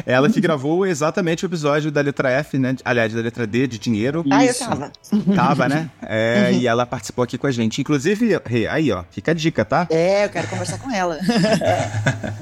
[0.07, 2.77] ela que gravou exatamente o episódio da letra F, né?
[2.85, 4.25] Aliás, da letra D, de dinheiro.
[4.31, 4.93] Ah, eu tava.
[5.35, 5.91] Tava, né?
[6.03, 7.81] É, e ela participou aqui com a gente.
[7.81, 9.87] Inclusive, Rê, aí, ó, fica a dica, tá?
[9.91, 11.19] É, eu quero conversar com ela.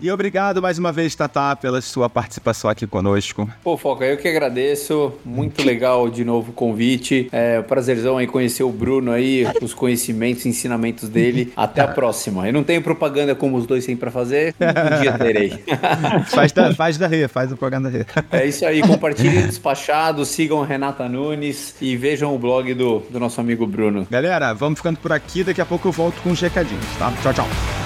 [0.00, 3.48] E obrigado mais uma vez, Tatá, pela sua participação aqui conosco.
[3.62, 5.12] Pô, Foca, eu que agradeço.
[5.24, 7.28] Muito legal de novo o convite.
[7.32, 11.52] É um prazerzão aí conhecer o Bruno aí, os conhecimentos, ensinamentos dele.
[11.56, 12.46] Até a próxima.
[12.46, 14.54] Eu não tenho propaganda como os dois têm pra fazer.
[14.60, 15.64] Um dia terei.
[16.26, 18.06] Faz da, faz da Rê, faz o programa da Rê.
[18.32, 18.80] É isso aí.
[18.82, 24.06] Compartilhem despachados, sigam Renata Nunes e vejam o blog do, do nosso amigo Bruno.
[24.10, 25.44] Galera, vamos ficando por aqui.
[25.44, 27.12] Daqui a pouco eu volto com os recadinhos, tá?
[27.22, 27.85] Tchau, tchau.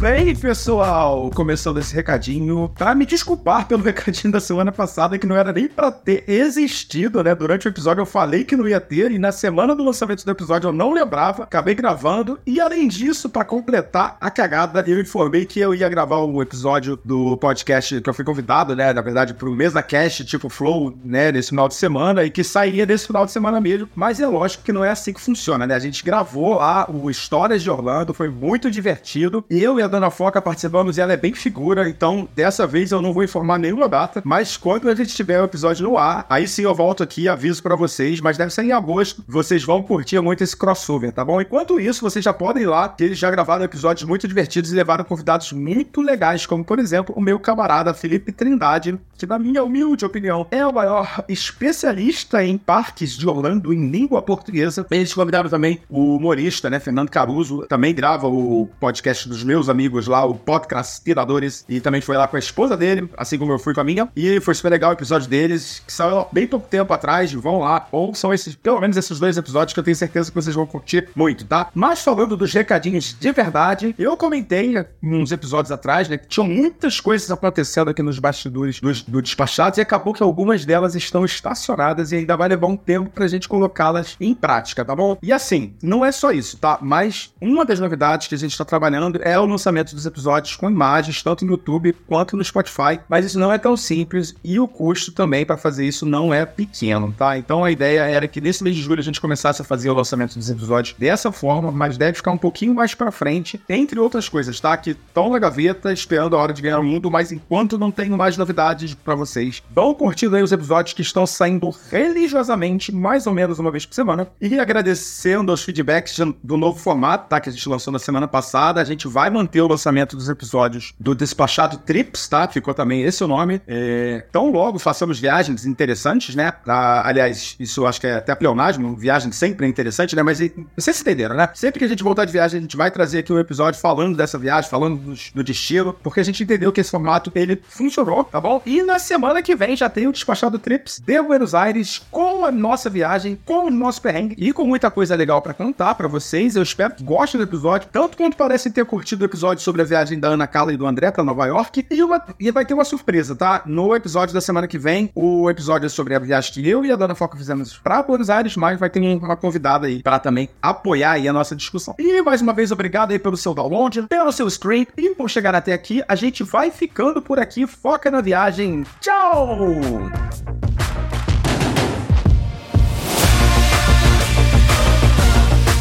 [0.00, 1.30] Bem, pessoal!
[1.34, 5.68] Começando esse recadinho, pra me desculpar pelo recadinho da semana passada, que não era nem
[5.68, 7.34] pra ter existido, né?
[7.34, 10.30] Durante o episódio eu falei que não ia ter, e na semana do lançamento do
[10.30, 15.44] episódio eu não lembrava, acabei gravando, e além disso, pra completar a cagada, eu informei
[15.44, 18.94] que eu ia gravar um episódio do podcast que eu fui convidado, né?
[18.94, 21.30] Na verdade, pro Mesa Cast, tipo Flow, né?
[21.30, 24.64] Nesse final de semana, e que sairia nesse final de semana mesmo, mas é lógico
[24.64, 25.74] que não é assim que funciona, né?
[25.74, 29.89] A gente gravou lá o Histórias de Orlando, foi muito divertido, e eu e a
[29.90, 33.58] Dana Foca participamos e ela é bem figura, então dessa vez eu não vou informar
[33.58, 37.02] nenhuma data, mas quando a gente tiver o episódio no ar, aí sim eu volto
[37.02, 40.56] aqui e aviso para vocês, mas deve ser em agosto, vocês vão curtir muito esse
[40.56, 41.40] crossover, tá bom?
[41.40, 44.76] Enquanto isso, vocês já podem ir lá, que eles já gravaram episódios muito divertidos e
[44.76, 49.64] levaram convidados muito legais, como por exemplo o meu camarada Felipe Trindade, que na minha
[49.64, 54.86] humilde opinião é o maior especialista em parques de Orlando em língua portuguesa.
[54.90, 59.79] Eles convidaram também o humorista, né, Fernando Caruso, também grava o podcast dos meus amigos
[60.06, 63.58] lá, o Podcast Tiradores, e também foi lá com a esposa dele, assim como eu
[63.58, 64.08] fui com a minha.
[64.16, 67.86] E foi super legal o episódio deles, que saiu bem pouco tempo atrás, vão lá,
[67.90, 70.66] ou são esses, pelo menos esses dois episódios que eu tenho certeza que vocês vão
[70.66, 71.68] curtir muito, tá?
[71.74, 77.00] Mas falando dos recadinhos de verdade, eu comentei uns episódios atrás, né, que tinham muitas
[77.00, 82.12] coisas acontecendo aqui nos bastidores do, do Despachados, e acabou que algumas delas estão estacionadas
[82.12, 85.16] e ainda vai levar um tempo pra gente colocá-las em prática, tá bom?
[85.22, 86.78] E assim, não é só isso, tá?
[86.80, 90.70] Mas uma das novidades que a gente está trabalhando é o lançamento dos episódios com
[90.70, 93.00] imagens, tanto no YouTube quanto no Spotify.
[93.08, 96.44] Mas isso não é tão simples e o custo também para fazer isso não é
[96.44, 97.38] pequeno, tá?
[97.38, 99.94] Então a ideia era que nesse mês de julho a gente começasse a fazer o
[99.94, 104.28] lançamento dos episódios dessa forma, mas deve ficar um pouquinho mais para frente, entre outras
[104.28, 104.76] coisas, tá?
[104.76, 108.16] Que estão na gaveta esperando a hora de ganhar o mundo, mas enquanto não tenho
[108.16, 113.32] mais novidades para vocês, vão curtindo aí os episódios que estão saindo religiosamente, mais ou
[113.32, 117.40] menos uma vez por semana, e agradecendo aos feedbacks do novo formato, tá?
[117.40, 118.80] Que a gente lançou na semana passada.
[118.80, 122.48] A gente vai manter o lançamento dos episódios do Despachado Trips, tá?
[122.48, 123.60] Ficou também esse o nome.
[123.66, 124.24] É...
[124.28, 126.52] Então, logo façamos viagens interessantes, né?
[126.66, 130.22] Ah, aliás, isso acho que é até pleonasmo, viagem sempre é interessante, né?
[130.22, 130.38] Mas
[130.76, 131.48] vocês entenderam, né?
[131.54, 134.16] Sempre que a gente voltar de viagem, a gente vai trazer aqui um episódio falando
[134.16, 138.24] dessa viagem, falando do, do destino, porque a gente entendeu que esse formato ele funcionou,
[138.24, 138.62] tá bom?
[138.64, 142.52] E na semana que vem já tem o Despachado Trips de Buenos Aires com a
[142.52, 146.56] nossa viagem, com o nosso perrengue e com muita coisa legal para contar para vocês.
[146.56, 149.84] Eu espero que gostem do episódio, tanto quanto parecem ter curtido o episódio sobre a
[149.84, 151.86] viagem da Ana Carla e do André para Nova York.
[151.90, 153.62] E, uma, e vai ter uma surpresa, tá?
[153.66, 156.92] No episódio da semana que vem, o episódio é sobre a viagem que eu e
[156.92, 160.48] a Dana Foca fizemos para Buenos Aires, mas vai ter uma convidada aí para também
[160.62, 161.94] apoiar aí a nossa discussão.
[161.98, 165.54] E mais uma vez, obrigado aí pelo seu download, pelo seu stream e por chegar
[165.54, 166.02] até aqui.
[166.06, 167.66] A gente vai ficando por aqui.
[167.66, 168.84] Foca na viagem.
[169.00, 170.10] Tchau!